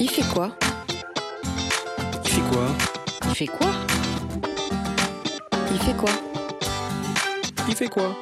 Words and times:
Il 0.00 0.08
fait 0.08 0.22
quoi 0.32 0.52
Il 2.24 2.30
fait 2.30 2.40
quoi 2.42 2.66
Il 3.24 3.34
fait 3.34 3.46
quoi 3.46 3.70
Il 5.72 5.78
fait 5.78 5.96
quoi 5.96 6.10
Il 7.68 7.74
fait 7.74 7.88
quoi 7.88 8.18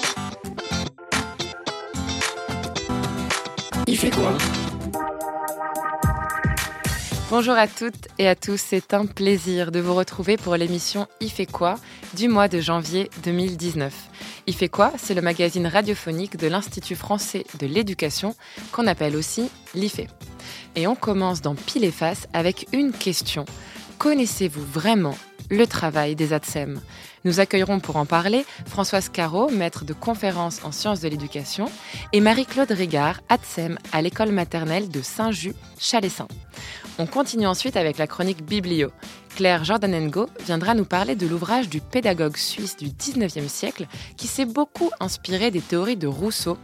Il 3.86 3.98
fait 3.98 4.10
quoi 4.10 4.32
Bonjour 7.28 7.54
à 7.54 7.67
toutes 7.69 8.08
et 8.19 8.27
à 8.27 8.35
tous, 8.35 8.58
c'est 8.58 8.95
un 8.95 9.04
plaisir 9.04 9.71
de 9.71 9.81
vous 9.81 9.95
retrouver 9.95 10.38
pour 10.38 10.56
l'émission 10.56 11.06
Il 11.21 11.31
fait 11.31 11.45
quoi 11.45 11.74
du 12.15 12.29
mois 12.29 12.49
de 12.49 12.58
janvier 12.58 13.11
2019. 13.22 13.93
Il 14.47 14.54
fait 14.54 14.71
quoi 14.71 14.93
C'est 14.97 15.15
le 15.15 15.21
magazine 15.21 15.67
radiophonique 15.67 16.38
de 16.38 16.47
l'Institut 16.47 16.97
français 16.97 17.45
de 17.61 17.66
l'éducation 17.66 18.34
qu'on 18.73 18.87
appelle 18.87 19.15
aussi 19.15 19.51
l'IFE. 19.74 20.06
Et 20.74 20.86
on 20.86 20.95
commence 20.95 21.41
dans 21.41 21.54
Pile 21.54 21.84
et 21.84 21.91
Face 21.91 22.27
avec 22.33 22.66
une 22.73 22.92
question. 22.92 23.45
Connaissez-vous 23.98 24.64
vraiment 24.64 25.16
le 25.50 25.66
travail 25.66 26.16
des 26.16 26.32
ATSEM 26.32 26.80
Nous 27.24 27.41
accueillerons 27.41 27.80
pour 27.80 27.96
en 27.96 28.06
parler 28.06 28.45
Françoise 28.66 29.09
Caro, 29.09 29.50
maître 29.50 29.84
de 29.84 29.92
conférences 29.92 30.64
en 30.64 30.72
sciences 30.72 31.00
de 31.00 31.09
l'éducation, 31.09 31.70
et 32.12 32.20
Marie-Claude 32.20 32.70
Régard, 32.70 33.20
ATSEM 33.28 33.78
à 33.92 34.02
l'école 34.02 34.32
maternelle 34.32 34.88
de 34.88 35.02
Saint-Just, 35.02 35.56
Chalessin. 35.78 36.28
On 36.98 37.06
continue 37.06 37.46
ensuite 37.46 37.77
avec 37.77 37.98
la 37.98 38.06
chronique 38.06 38.45
Biblio. 38.45 38.91
Claire 39.36 39.64
Jordanengo 39.64 40.28
viendra 40.46 40.74
nous 40.74 40.86
parler 40.86 41.14
de 41.14 41.27
l'ouvrage 41.27 41.69
du 41.69 41.83
pédagogue 41.83 42.38
suisse 42.38 42.77
du 42.77 42.86
19e 42.86 43.48
siècle 43.48 43.86
qui 44.16 44.27
s'est 44.27 44.47
beaucoup 44.47 44.91
inspiré 44.98 45.50
des 45.50 45.60
théories 45.60 45.98
de 45.98 46.06
Rousseau, 46.06 46.56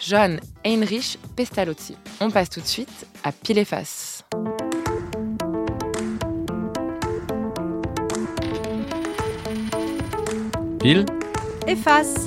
John 0.00 0.38
Heinrich 0.64 1.18
Pestalozzi. 1.34 1.96
On 2.20 2.30
passe 2.30 2.50
tout 2.50 2.60
de 2.60 2.66
suite 2.66 3.06
à 3.24 3.32
Pile 3.32 3.64
Face. 3.64 4.19
Pile 10.80 11.04
Efface. 11.66 12.26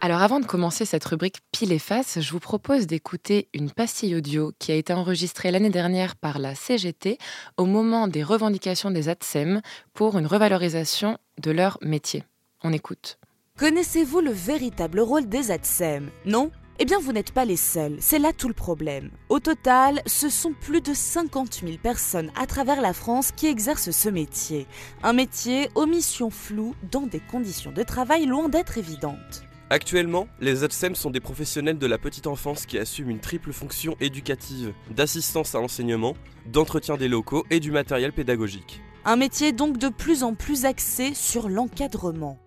Alors 0.00 0.22
avant 0.22 0.40
de 0.40 0.46
commencer 0.46 0.86
cette 0.86 1.04
rubrique 1.04 1.40
Pile 1.52 1.72
et 1.72 1.78
Face, 1.78 2.20
je 2.20 2.32
vous 2.32 2.40
propose 2.40 2.86
d'écouter 2.86 3.48
une 3.52 3.70
pastille 3.70 4.16
audio 4.16 4.52
qui 4.58 4.72
a 4.72 4.76
été 4.76 4.94
enregistrée 4.94 5.50
l'année 5.50 5.68
dernière 5.68 6.16
par 6.16 6.38
la 6.38 6.54
CGT 6.54 7.18
au 7.58 7.66
moment 7.66 8.08
des 8.08 8.22
revendications 8.22 8.90
des 8.90 9.10
ATSEM 9.10 9.60
pour 9.92 10.16
une 10.16 10.26
revalorisation 10.26 11.18
de 11.42 11.50
leur 11.50 11.76
métier. 11.82 12.24
On 12.64 12.72
écoute. 12.72 13.18
Connaissez-vous 13.58 14.20
le 14.20 14.32
véritable 14.32 15.00
rôle 15.00 15.28
des 15.28 15.50
ATSEM 15.50 16.08
Non? 16.24 16.50
Eh 16.82 16.86
bien, 16.86 16.98
vous 16.98 17.12
n'êtes 17.12 17.32
pas 17.32 17.44
les 17.44 17.58
seuls, 17.58 17.96
c'est 18.00 18.18
là 18.18 18.32
tout 18.32 18.48
le 18.48 18.54
problème. 18.54 19.10
Au 19.28 19.38
total, 19.38 20.00
ce 20.06 20.30
sont 20.30 20.54
plus 20.58 20.80
de 20.80 20.94
50 20.94 21.60
000 21.62 21.76
personnes 21.76 22.32
à 22.40 22.46
travers 22.46 22.80
la 22.80 22.94
France 22.94 23.32
qui 23.32 23.48
exercent 23.48 23.90
ce 23.90 24.08
métier. 24.08 24.66
Un 25.02 25.12
métier 25.12 25.68
aux 25.74 25.84
missions 25.84 26.30
floues 26.30 26.74
dans 26.90 27.02
des 27.02 27.20
conditions 27.20 27.70
de 27.70 27.82
travail 27.82 28.24
loin 28.24 28.48
d'être 28.48 28.78
évidentes. 28.78 29.42
Actuellement, 29.68 30.26
les 30.40 30.64
ATSEM 30.64 30.94
sont 30.94 31.10
des 31.10 31.20
professionnels 31.20 31.78
de 31.78 31.86
la 31.86 31.98
petite 31.98 32.26
enfance 32.26 32.64
qui 32.64 32.78
assument 32.78 33.10
une 33.10 33.20
triple 33.20 33.52
fonction 33.52 33.94
éducative, 34.00 34.72
d'assistance 34.90 35.54
à 35.54 35.60
l'enseignement, 35.60 36.16
d'entretien 36.46 36.96
des 36.96 37.08
locaux 37.08 37.44
et 37.50 37.60
du 37.60 37.72
matériel 37.72 38.14
pédagogique. 38.14 38.80
Un 39.04 39.16
métier 39.16 39.52
donc 39.52 39.76
de 39.76 39.90
plus 39.90 40.22
en 40.22 40.34
plus 40.34 40.64
axé 40.64 41.12
sur 41.12 41.50
l'encadrement. 41.50 42.38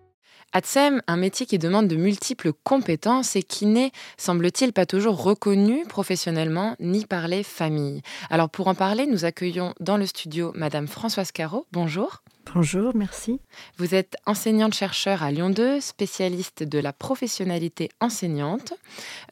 ATSEM, 0.56 1.02
un 1.08 1.16
métier 1.16 1.46
qui 1.46 1.58
demande 1.58 1.88
de 1.88 1.96
multiples 1.96 2.52
compétences 2.62 3.34
et 3.34 3.42
qui 3.42 3.66
n'est, 3.66 3.90
semble-t-il, 4.16 4.72
pas 4.72 4.86
toujours 4.86 5.20
reconnu 5.20 5.84
professionnellement 5.88 6.76
ni 6.78 7.06
par 7.06 7.26
les 7.26 7.42
familles. 7.42 8.02
Alors 8.30 8.48
pour 8.48 8.68
en 8.68 8.76
parler, 8.76 9.06
nous 9.06 9.24
accueillons 9.24 9.74
dans 9.80 9.96
le 9.96 10.06
studio 10.06 10.52
Madame 10.54 10.86
Françoise 10.86 11.32
Caro. 11.32 11.66
Bonjour. 11.72 12.22
Bonjour, 12.52 12.92
merci. 12.94 13.40
Vous 13.78 13.94
êtes 13.94 14.16
enseignante-chercheur 14.26 15.22
à 15.22 15.30
Lyon 15.30 15.50
2, 15.50 15.80
spécialiste 15.80 16.62
de 16.62 16.78
la 16.78 16.92
professionnalité 16.92 17.88
enseignante. 18.00 18.74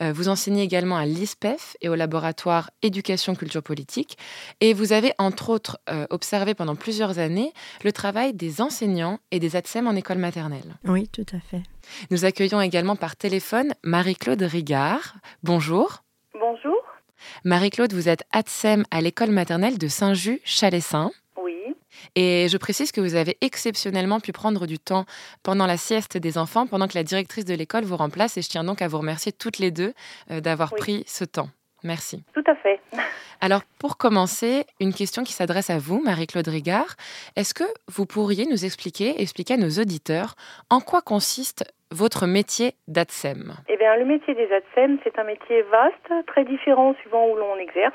Euh, 0.03 0.12
vous 0.12 0.28
enseignez 0.28 0.62
également 0.62 0.97
à 0.97 1.04
l'ISPEF 1.04 1.76
et 1.81 1.88
au 1.88 1.94
laboratoire 1.94 2.70
Éducation 2.82 3.34
Culture 3.34 3.62
Politique. 3.62 4.19
Et 4.60 4.75
vous 4.75 4.92
avez, 4.92 5.12
entre 5.19 5.50
autres, 5.50 5.78
euh, 5.91 6.06
observé 6.10 6.54
pendant 6.54 6.75
plusieurs 6.75 7.19
années 7.19 7.53
le 7.84 7.92
travail 7.92 8.32
des 8.32 8.60
enseignants 8.60 9.19
et 9.31 9.38
des 9.38 9.56
ATSEM 9.56 9.87
en 9.87 9.94
école 9.94 10.19
maternelle. 10.19 10.76
Oui, 10.84 11.08
tout 11.08 11.26
à 11.32 11.41
fait. 11.41 11.62
Nous 12.10 12.25
accueillons 12.25 12.60
également 12.60 12.97
par 12.97 13.16
téléphone 13.16 13.72
Marie-Claude 13.82 14.42
Rigard. 14.42 15.14
Bonjour. 15.42 16.03
Bonjour. 16.34 16.76
Marie-Claude, 17.44 17.92
vous 17.92 18.08
êtes 18.08 18.25
ATSEM 18.32 18.84
à 18.91 19.00
l'école 19.00 19.31
maternelle 19.31 19.78
de 19.78 19.88
Saint-Just-Chalessin. 19.88 21.06
Oui. 21.06 21.22
Et 22.14 22.48
je 22.48 22.56
précise 22.56 22.92
que 22.92 23.00
vous 23.00 23.14
avez 23.14 23.36
exceptionnellement 23.41 24.20
pu 24.20 24.32
prendre 24.32 24.66
du 24.66 24.78
temps 24.78 25.04
pendant 25.42 25.66
la 25.66 25.76
sieste 25.76 26.16
des 26.16 26.38
enfants, 26.38 26.66
pendant 26.66 26.88
que 26.88 26.94
la 26.94 27.04
directrice 27.04 27.44
de 27.44 27.54
l'école 27.54 27.84
vous 27.84 27.97
remplace. 27.97 28.36
Et 28.36 28.42
je 28.42 28.48
tiens 28.48 28.64
donc 28.64 28.82
à 28.82 28.88
vous 28.88 28.98
remercier 28.98 29.32
toutes 29.32 29.58
les 29.58 29.70
deux 29.70 29.92
euh, 30.31 30.41
d'avoir 30.41 30.72
Oui. 30.72 30.78
pris 30.78 31.04
ce 31.06 31.25
temps. 31.25 31.48
Merci. 31.84 32.22
Tout 32.32 32.44
à 32.47 32.54
fait. 32.56 32.81
Alors, 33.41 33.62
pour 33.81 33.97
commencer, 33.97 34.64
une 34.78 34.94
question 34.94 35.25
qui 35.25 35.32
s'adresse 35.32 35.69
à 35.69 35.78
vous, 35.78 36.00
Marie-Claude 36.00 36.47
Rigard. 36.47 36.94
Est-ce 37.34 37.54
que 37.54 37.64
vous 37.88 38.06
pourriez 38.06 38.47
nous 38.47 38.64
expliquer, 38.64 39.20
expliquer 39.20 39.54
à 39.54 39.56
nos 39.56 39.81
auditeurs, 39.81 40.36
en 40.70 40.78
quoi 40.81 41.02
consiste 41.02 41.64
votre 41.91 42.26
métier 42.26 42.75
d'ATSEM? 42.86 43.54
Eh 43.69 43.76
bien, 43.76 43.97
le 43.97 44.04
métier 44.04 44.34
des 44.36 44.48
ATSEM, 44.52 44.98
c'est 45.02 45.19
un 45.19 45.25
métier 45.25 45.62
vaste, 45.62 46.26
très 46.28 46.44
différent 46.44 46.94
suivant 47.00 47.26
où 47.28 47.34
l'on 47.34 47.56
exerce. 47.56 47.94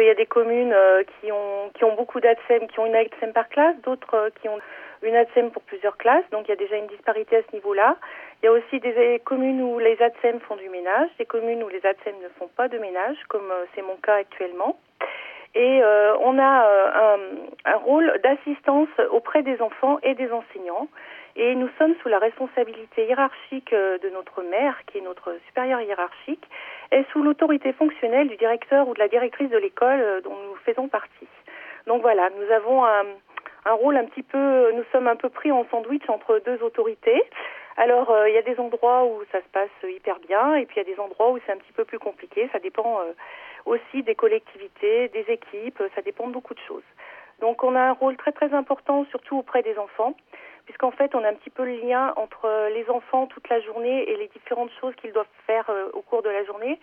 Qu'il 0.00 0.06
y 0.06 0.12
a 0.12 0.14
des 0.14 0.24
communes 0.24 0.72
euh, 0.72 1.02
qui 1.20 1.30
ont, 1.30 1.94
beaucoup 1.94 2.20
d'ATSEM, 2.20 2.68
qui 2.68 2.80
ont 2.80 2.86
une 2.86 2.96
ATSEM 2.96 3.34
par 3.34 3.50
classe, 3.50 3.76
d'autres 3.82 4.14
euh, 4.14 4.30
qui 4.40 4.48
ont 4.48 4.58
une 5.02 5.14
ATSEM 5.14 5.50
pour 5.50 5.60
plusieurs 5.60 5.98
classes. 5.98 6.24
Donc, 6.32 6.48
il 6.48 6.52
y 6.52 6.54
a 6.54 6.56
déjà 6.56 6.76
une 6.76 6.86
disparité 6.86 7.36
à 7.36 7.42
ce 7.42 7.54
niveau-là. 7.54 7.96
Il 8.42 8.46
y 8.46 8.48
a 8.48 8.52
aussi 8.52 8.80
des 8.80 9.20
communes 9.22 9.60
où 9.60 9.78
les 9.78 10.00
ATSEM 10.00 10.40
font 10.40 10.56
du 10.56 10.70
ménage, 10.70 11.10
des 11.18 11.26
communes 11.26 11.62
où 11.62 11.68
les 11.68 11.84
ATSEM 11.84 12.14
ne 12.22 12.28
font 12.38 12.48
pas 12.56 12.68
de 12.68 12.78
ménage, 12.78 13.18
comme 13.28 13.50
euh, 13.50 13.66
c'est 13.74 13.82
mon 13.82 13.96
cas 13.96 14.14
actuellement. 14.14 14.78
Et 15.54 15.82
on 16.20 16.38
a 16.38 16.64
un, 16.94 17.18
un 17.64 17.76
rôle 17.78 18.20
d'assistance 18.22 18.88
auprès 19.10 19.42
des 19.42 19.60
enfants 19.60 19.98
et 20.04 20.14
des 20.14 20.30
enseignants. 20.30 20.86
Et 21.34 21.56
nous 21.56 21.68
sommes 21.76 21.96
sous 22.02 22.08
la 22.08 22.20
responsabilité 22.20 23.06
hiérarchique 23.06 23.72
de 23.72 24.08
notre 24.10 24.42
maire, 24.42 24.76
qui 24.86 24.98
est 24.98 25.00
notre 25.00 25.36
supérieur 25.48 25.80
hiérarchique, 25.80 26.46
et 26.92 27.04
sous 27.12 27.22
l'autorité 27.22 27.72
fonctionnelle 27.72 28.28
du 28.28 28.36
directeur 28.36 28.88
ou 28.88 28.94
de 28.94 28.98
la 28.98 29.08
directrice 29.08 29.50
de 29.50 29.58
l'école 29.58 30.00
euh, 30.00 30.20
dont 30.20 30.36
nous 30.36 30.56
faisons 30.64 30.88
partie. 30.88 31.28
Donc 31.86 32.02
voilà, 32.02 32.30
nous 32.30 32.50
avons 32.52 32.84
un, 32.84 33.04
un 33.64 33.72
rôle 33.72 33.96
un 33.96 34.04
petit 34.04 34.22
peu, 34.22 34.72
nous 34.72 34.84
sommes 34.92 35.08
un 35.08 35.16
peu 35.16 35.28
pris 35.28 35.52
en 35.52 35.66
sandwich 35.70 36.08
entre 36.08 36.40
deux 36.44 36.62
autorités. 36.62 37.22
Alors 37.76 38.10
euh, 38.10 38.28
il 38.28 38.34
y 38.34 38.38
a 38.38 38.42
des 38.42 38.58
endroits 38.58 39.04
où 39.04 39.22
ça 39.32 39.38
se 39.38 39.48
passe 39.52 39.70
hyper 39.82 40.18
bien, 40.20 40.56
et 40.56 40.66
puis 40.66 40.76
il 40.76 40.88
y 40.88 40.90
a 40.90 40.94
des 40.94 41.00
endroits 41.00 41.30
où 41.30 41.38
c'est 41.46 41.52
un 41.52 41.56
petit 41.56 41.72
peu 41.72 41.84
plus 41.84 41.98
compliqué. 41.98 42.48
Ça 42.52 42.58
dépend 42.58 43.00
euh, 43.00 43.12
aussi 43.66 44.02
des 44.02 44.14
collectivités, 44.14 45.08
des 45.08 45.24
équipes, 45.28 45.82
ça 45.94 46.02
dépend 46.02 46.26
de 46.26 46.32
beaucoup 46.32 46.54
de 46.54 46.60
choses. 46.66 46.88
Donc 47.40 47.64
on 47.64 47.74
a 47.74 47.80
un 47.80 47.92
rôle 47.92 48.16
très 48.16 48.32
très 48.32 48.52
important, 48.52 49.06
surtout 49.10 49.38
auprès 49.38 49.62
des 49.62 49.78
enfants, 49.78 50.14
puisqu'en 50.70 50.92
fait 50.92 51.16
on 51.16 51.24
a 51.24 51.30
un 51.30 51.34
petit 51.34 51.50
peu 51.50 51.64
le 51.64 51.80
lien 51.80 52.12
entre 52.14 52.44
euh, 52.44 52.70
les 52.70 52.88
enfants 52.90 53.26
toute 53.26 53.48
la 53.48 53.60
journée 53.60 54.08
et 54.08 54.16
les 54.16 54.28
différentes 54.28 54.70
choses 54.80 54.94
qu'ils 55.00 55.12
doivent 55.12 55.26
faire 55.44 55.68
euh, 55.68 55.90
au 55.94 56.00
cours 56.00 56.22
de 56.22 56.28
la 56.28 56.44
journée. 56.44 56.78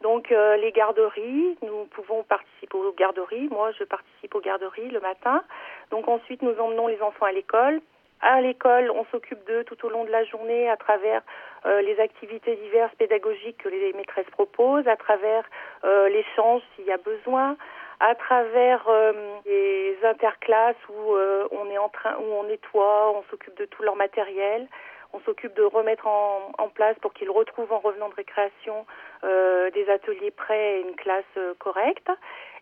Donc 0.00 0.32
euh, 0.32 0.56
les 0.56 0.72
garderies, 0.72 1.58
nous 1.60 1.84
pouvons 1.90 2.22
participer 2.22 2.78
aux 2.78 2.92
garderies. 2.92 3.48
Moi, 3.50 3.72
je 3.78 3.84
participe 3.84 4.34
aux 4.34 4.40
garderies 4.40 4.88
le 4.88 5.00
matin. 5.00 5.42
Donc 5.90 6.08
ensuite, 6.08 6.40
nous 6.40 6.58
emmenons 6.58 6.86
les 6.86 7.02
enfants 7.02 7.26
à 7.26 7.32
l'école. 7.32 7.82
À 8.22 8.40
l'école, 8.40 8.90
on 8.90 9.04
s'occupe 9.12 9.46
d'eux 9.46 9.64
tout 9.64 9.84
au 9.84 9.90
long 9.90 10.04
de 10.04 10.10
la 10.10 10.24
journée 10.24 10.70
à 10.70 10.78
travers 10.78 11.20
les 11.66 12.00
activités 12.00 12.56
diverses 12.56 12.94
pédagogiques 12.94 13.58
que 13.58 13.68
les 13.68 13.92
maîtresses 13.92 14.30
proposent, 14.30 14.88
à 14.88 14.96
travers 14.96 15.44
l'échange 15.84 16.62
s'il 16.74 16.86
y 16.86 16.92
a 16.92 16.96
besoin, 16.96 17.58
à 18.00 18.14
travers 18.14 18.86
euh, 18.88 19.12
les 19.46 19.96
interclasses 20.04 20.76
où 20.88 21.14
euh, 21.14 21.48
on 21.50 21.70
est 21.70 21.78
en 21.78 21.88
train, 21.88 22.16
où 22.16 22.32
on 22.32 22.44
nettoie, 22.44 23.12
on 23.12 23.22
s'occupe 23.30 23.56
de 23.56 23.64
tout 23.64 23.82
leur 23.82 23.96
matériel, 23.96 24.68
on 25.12 25.20
s'occupe 25.20 25.54
de 25.54 25.62
remettre 25.62 26.06
en, 26.06 26.68
place 26.74 26.98
pour 27.00 27.14
qu'ils 27.14 27.30
retrouvent 27.30 27.72
en 27.72 27.78
revenant 27.78 28.10
de 28.10 28.14
récréation 28.14 28.84
euh, 29.24 29.70
des 29.70 29.88
ateliers 29.88 30.30
prêts 30.30 30.78
et 30.78 30.80
une 30.82 30.94
classe 30.94 31.24
euh, 31.38 31.54
correcte. 31.58 32.10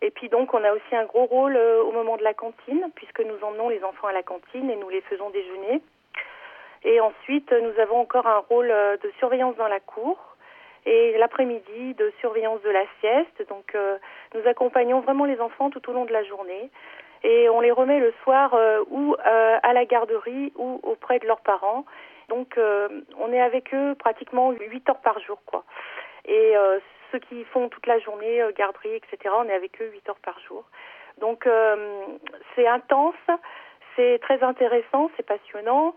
Et 0.03 0.11
puis 0.11 0.29
donc 0.29 0.55
on 0.55 0.63
a 0.63 0.73
aussi 0.73 0.95
un 0.95 1.05
gros 1.05 1.25
rôle 1.25 1.57
euh, 1.57 1.83
au 1.83 1.91
moment 1.91 2.17
de 2.17 2.23
la 2.23 2.35
cantine 2.35 2.91
puisque 2.95 3.21
nous 3.21 3.43
emmenons 3.43 3.71
les 3.71 3.83
enfants 3.83 4.07
à 4.07 4.13
la 4.13 4.23
cantine 4.23 4.71
et 4.71 4.77
nous 4.77 4.89
les 4.89 5.01
faisons 5.01 5.31
déjeuner. 5.31 5.83
Et 6.85 7.01
ensuite 7.01 7.51
euh, 7.53 7.61
nous 7.61 7.81
avons 7.81 7.99
encore 7.99 8.27
un 8.27 8.39
rôle 8.39 8.71
euh, 8.71 8.97
de 8.99 9.11
surveillance 9.19 9.57
dans 9.57 9.67
la 9.67 9.81
cour 9.81 10.34
et 10.87 11.17
l'après-midi 11.19 11.95
de 11.95 12.13
surveillance 12.21 12.61
de 12.63 12.71
la 12.71 12.85
sieste. 13.01 13.49
Donc 13.49 13.75
euh, 13.75 13.97
nous 14.35 14.47
accompagnons 14.47 15.01
vraiment 15.01 15.25
les 15.25 15.41
enfants 15.41 15.71
tout 15.71 15.89
au 15.91 15.93
long 15.93 16.05
de 16.05 16.13
la 16.13 16.25
journée 16.25 16.71
et 17.23 17.49
on 17.49 17.61
les 17.61 17.71
remet 17.71 18.01
le 18.01 18.13
soir 18.23 18.55
euh, 18.55 18.85
ou 18.91 19.15
euh, 19.15 19.59
à 19.63 19.73
la 19.73 19.85
garderie 19.87 20.53
ou 20.57 20.81
auprès 20.83 21.19
de 21.19 21.27
leurs 21.27 21.41
parents. 21.41 21.85
Donc 22.29 22.59
euh, 22.59 22.89
on 23.19 23.33
est 23.33 23.41
avec 23.41 23.75
eux 23.75 23.95
pratiquement 23.99 24.51
8 24.53 24.89
heures 24.91 25.01
par 25.01 25.19
jour 25.21 25.39
quoi. 25.47 25.65
Et 26.27 26.57
euh, 26.57 26.79
ceux 27.11 27.19
qui 27.19 27.45
font 27.45 27.69
toute 27.69 27.87
la 27.87 27.99
journée, 27.99 28.43
garderie, 28.57 28.95
etc., 28.95 29.35
on 29.39 29.49
est 29.49 29.55
avec 29.55 29.81
eux 29.81 29.91
8 29.93 30.09
heures 30.09 30.21
par 30.23 30.39
jour. 30.41 30.65
Donc 31.19 31.49
c'est 32.57 32.67
intense, 32.67 33.15
c'est 33.95 34.19
très 34.21 34.43
intéressant, 34.43 35.11
c'est 35.17 35.23
passionnant 35.23 35.95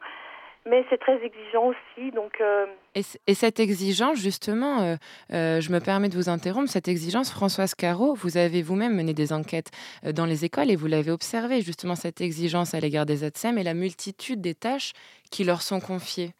mais 0.69 0.85
c'est 0.89 0.99
très 0.99 1.23
exigeant 1.23 1.67
aussi. 1.67 2.11
Donc, 2.11 2.33
euh, 2.41 2.65
et, 2.95 3.33
cette 3.33 3.59
exigence, 3.59 4.19
justement, 4.19 4.81
euh, 4.81 4.95
euh, 5.33 5.61
je 5.61 5.71
me 5.71 5.79
permets 5.79 6.09
de 6.09 6.15
vous 6.15 6.29
interrompre, 6.29 6.69
cette 6.69 6.87
exigence, 6.87 7.31
Françoise 7.31 7.73
Caro, 7.73 8.13
vous 8.15 8.37
avez 8.37 8.61
vous-même 8.61 8.95
mené 8.95 9.13
des 9.13 9.33
enquêtes 9.33 9.71
dans 10.13 10.25
les 10.25 10.45
écoles 10.45 10.69
et 10.69 10.75
vous 10.75 10.87
l'avez 10.87 11.11
observé, 11.11 11.61
justement, 11.61 11.95
cette 11.95 12.21
exigence 12.21 12.73
à 12.73 12.79
l'égard 12.79 13.05
des 13.05 13.23
ATSEM 13.23 13.57
et 13.57 13.63
la 13.63 13.73
multitude 13.73 14.41
des 14.41 14.55
tâches 14.55 14.93
qui 15.31 15.43
leur 15.43 15.61
sont 15.61 15.79
confiées. 15.79 16.33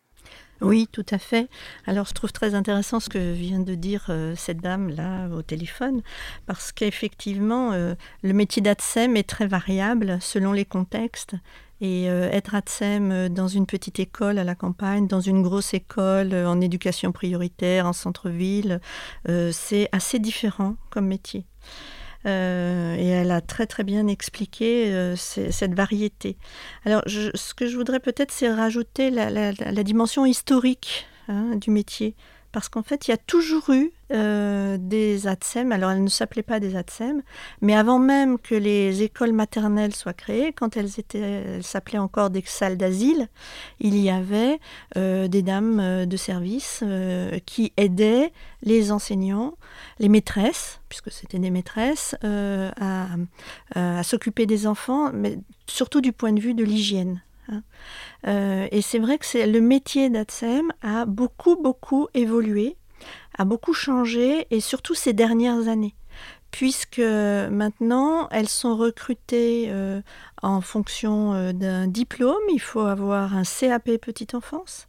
Oui, 0.60 0.88
tout 0.92 1.06
à 1.12 1.20
fait. 1.20 1.50
Alors, 1.86 2.08
je 2.08 2.14
trouve 2.14 2.32
très 2.32 2.56
intéressant 2.56 3.00
ce 3.00 3.10
que 3.10 3.34
vient 3.34 3.60
de 3.60 3.76
dire 3.76 4.12
cette 4.36 4.58
dame-là 4.58 5.28
au 5.30 5.44
téléphone, 5.44 6.02
parce 6.48 6.72
qu'effectivement, 6.72 7.74
le 7.74 8.34
métier 8.34 8.64
d'ATSEM 8.64 9.16
est 9.16 9.30
très 9.30 9.46
variable 9.46 10.18
selon 10.20 10.54
les 10.54 10.66
contextes. 10.66 11.36
Et 11.80 12.10
euh, 12.10 12.30
être 12.32 12.56
ATSEM 12.56 13.12
euh, 13.12 13.30
dans 13.30 13.48
une 13.48 13.68
petite 13.68 14.00
école 14.00 14.40
à 14.40 14.44
la 14.44 14.56
campagne, 14.56 15.08
dans 15.08 15.22
une 15.22 15.44
grosse 15.44 15.76
école 15.76 16.34
euh, 16.34 16.50
en 16.50 16.60
éducation 16.60 17.12
prioritaire, 17.12 17.86
en 17.86 17.94
centre-ville, 17.94 18.80
c'est 19.52 19.90
assez 19.92 20.20
différent 20.20 20.76
comme 20.90 21.08
métier. 21.08 21.46
et 22.26 22.30
elle 22.30 23.32
a 23.32 23.42
très 23.42 23.68
très 23.68 23.84
bien 23.84 24.08
expliqué 24.08 25.14
cette 25.16 25.74
variété. 25.74 26.38
Alors, 26.86 27.02
ce 27.06 27.54
que 27.54 27.68
je 27.68 27.76
voudrais 27.76 28.00
peut-être, 28.00 28.32
c'est 28.32 28.52
rajouter 28.52 29.12
la, 29.12 29.84
dimension 29.84 30.26
historique 30.26 31.08
hein, 31.28 31.56
du 31.56 31.72
métier 31.72 32.16
parce 32.58 32.70
qu'en 32.70 32.82
fait, 32.82 33.08
il 33.08 33.12
y 33.12 33.14
a 33.14 33.18
toujours 33.18 33.70
eu 33.70 33.92
euh, 34.12 34.78
des 34.80 35.28
ATSEM. 35.28 35.72
Alors, 35.72 35.92
elles 35.92 36.04
ne 36.04 36.10
s'appelaient 36.10 36.42
pas 36.42 36.60
des 36.60 36.76
ATSEM, 36.76 37.22
mais 37.62 37.76
avant 37.76 38.00
même 38.00 38.40
que 38.40 38.56
les 38.56 39.04
écoles 39.04 39.32
maternelles 39.32 39.94
soient 39.94 40.16
créées, 40.16 40.54
quand 40.54 40.76
elles 40.76 41.00
étaient, 41.00 41.62
s'appelaient 41.62 42.00
encore 42.00 42.32
des 42.32 42.42
salles 42.44 42.76
d'asile, 42.76 43.28
il 43.80 43.96
y 44.00 44.10
avait 44.10 44.60
euh, 44.98 45.28
des 45.28 45.44
dames 45.44 45.80
euh, 45.80 46.08
de 46.08 46.18
service 46.18 46.84
qui 47.46 47.74
aidaient 47.78 48.34
les 48.64 48.92
enseignants, 48.92 49.54
les 50.00 50.10
maîtresses, 50.10 50.82
puisque 50.90 51.12
c'était 51.12 51.38
des 51.38 51.52
maîtresses, 51.52 52.16
à 52.24 54.02
s'occuper 54.02 54.48
des 54.48 54.66
enfants, 54.66 55.12
mais 55.14 55.38
surtout 55.68 56.02
du 56.02 56.12
point 56.12 56.34
de 56.34 56.40
vue 56.40 56.56
de 56.56 56.64
l'hygiène. 56.64 57.22
Hein. 57.50 57.64
Euh, 58.28 58.68
et 58.72 58.82
c'est 58.82 59.00
vrai 59.00 59.18
que 59.18 59.26
c'est, 59.26 59.48
le 59.48 59.62
métier 59.62 60.10
d'ATSEM 60.10 60.72
a 60.82 61.06
beaucoup, 61.06 61.56
beaucoup 61.56 62.08
évolué, 62.14 62.78
a 63.38 63.46
beaucoup 63.46 63.74
changé, 63.74 64.48
et 64.52 64.60
surtout 64.60 64.96
ces 64.96 65.14
dernières 65.14 65.68
années, 65.68 65.96
puisque 66.52 67.00
maintenant, 67.00 68.28
elles 68.30 68.50
sont 68.50 68.76
recrutées 68.76 69.66
euh, 69.70 70.02
en 70.42 70.62
fonction 70.62 71.34
euh, 71.34 71.54
d'un 71.54 71.88
diplôme. 71.88 72.36
Il 72.52 72.62
faut 72.62 72.82
avoir 72.82 73.36
un 73.36 73.44
CAP 73.44 73.98
petite 73.98 74.34
enfance. 74.36 74.88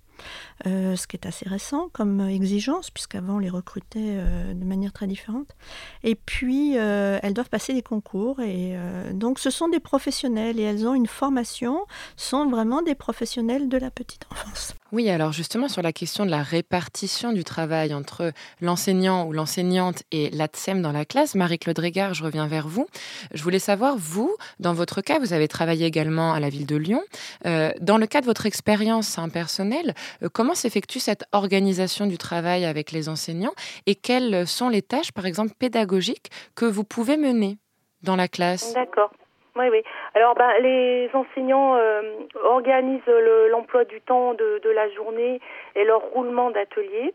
Euh, 0.66 0.96
ce 0.96 1.06
qui 1.06 1.16
est 1.16 1.26
assez 1.26 1.49
récent 1.49 1.88
comme 1.93 2.20
exigence, 2.28 2.90
puisqu'avant 2.90 3.37
on 3.37 3.38
les 3.38 3.50
recrutait 3.50 3.99
euh, 4.00 4.55
de 4.55 4.64
manière 4.64 4.93
très 4.93 5.06
différente. 5.06 5.55
Et 6.02 6.16
puis, 6.16 6.76
euh, 6.76 7.20
elles 7.22 7.34
doivent 7.34 7.49
passer 7.49 7.75
des 7.75 7.82
concours, 7.82 8.40
et 8.40 8.76
donc 9.12 9.38
ce 9.38 9.50
sont 9.50 9.69
des 9.69 9.81
professionnels, 9.81 10.58
et 10.58 10.62
elles 10.62 10.87
ont 10.87 10.94
une 10.94 11.06
formation, 11.06 11.87
sont 12.16 12.49
vraiment 12.49 12.82
des 12.82 12.94
professionnels 12.94 13.69
de 13.69 13.78
la 13.78 13.90
petite 13.90 14.25
enfance. 14.32 14.75
Oui, 14.90 15.10
alors 15.10 15.32
justement 15.32 15.69
sur 15.69 15.82
la 15.82 15.93
question 15.93 16.25
de 16.25 16.31
la 16.31 16.43
répartition 16.43 17.32
du 17.32 17.44
travail 17.44 17.93
entre 17.93 18.32
l'enseignant 18.62 19.26
ou 19.26 19.32
l'enseignante 19.32 20.02
et 20.12 20.31
l'ATSEM 20.31 20.81
dans 20.81 20.93
la 20.93 21.05
classe, 21.05 21.34
Marie-Claude 21.34 21.78
Régard, 21.78 22.14
je 22.14 22.25
reviens 22.25 22.46
vers 22.46 22.69
vous. 22.69 22.87
Je 23.34 23.43
voulais 23.43 23.58
savoir, 23.58 23.96
vous, 23.99 24.34
dans 24.60 24.72
votre 24.72 25.02
cas, 25.02 25.19
vous 25.19 25.34
avez 25.34 25.46
travaillé 25.46 25.84
également 25.84 26.32
à 26.32 26.40
la 26.40 26.49
ville 26.49 26.66
de 26.66 26.76
Lyon. 26.76 27.02
dans 27.44 27.99
le 27.99 28.06
cas 28.06 28.22
de 28.22 28.26
votre 28.26 28.46
expérience 28.46 29.19
personnelle, 29.32 29.94
comment 30.32 30.48
Comment 30.49 30.56
s'effectue 30.56 30.99
cette 30.99 31.25
organisation 31.33 32.06
du 32.06 32.17
travail 32.17 32.65
avec 32.65 32.91
les 32.91 33.11
enseignants 33.11 33.53
et 33.87 33.95
quelles 33.95 34.47
sont 34.47 34.71
les 34.71 34.81
tâches, 34.81 35.12
par 35.12 35.27
exemple, 35.27 35.50
pédagogiques 35.61 36.31
que 36.56 36.65
vous 36.65 36.85
pouvez 36.85 37.19
mener 37.19 37.59
dans 38.03 38.17
la 38.17 38.29
classe? 38.29 38.73
D'accord. 38.73 39.11
Oui, 39.56 39.67
oui. 39.71 39.83
Alors, 40.15 40.35
ben, 40.37 40.50
les 40.62 41.11
enseignants 41.12 41.77
euh, 41.77 42.00
organisent 42.45 43.12
l'emploi 43.50 43.85
du 43.85 44.00
temps 44.00 44.33
de, 44.33 44.71
la 44.75 44.89
journée 44.95 45.39
et 45.77 45.85
leur 45.85 46.00
roulement 46.00 46.51
d'atelier. 46.51 47.12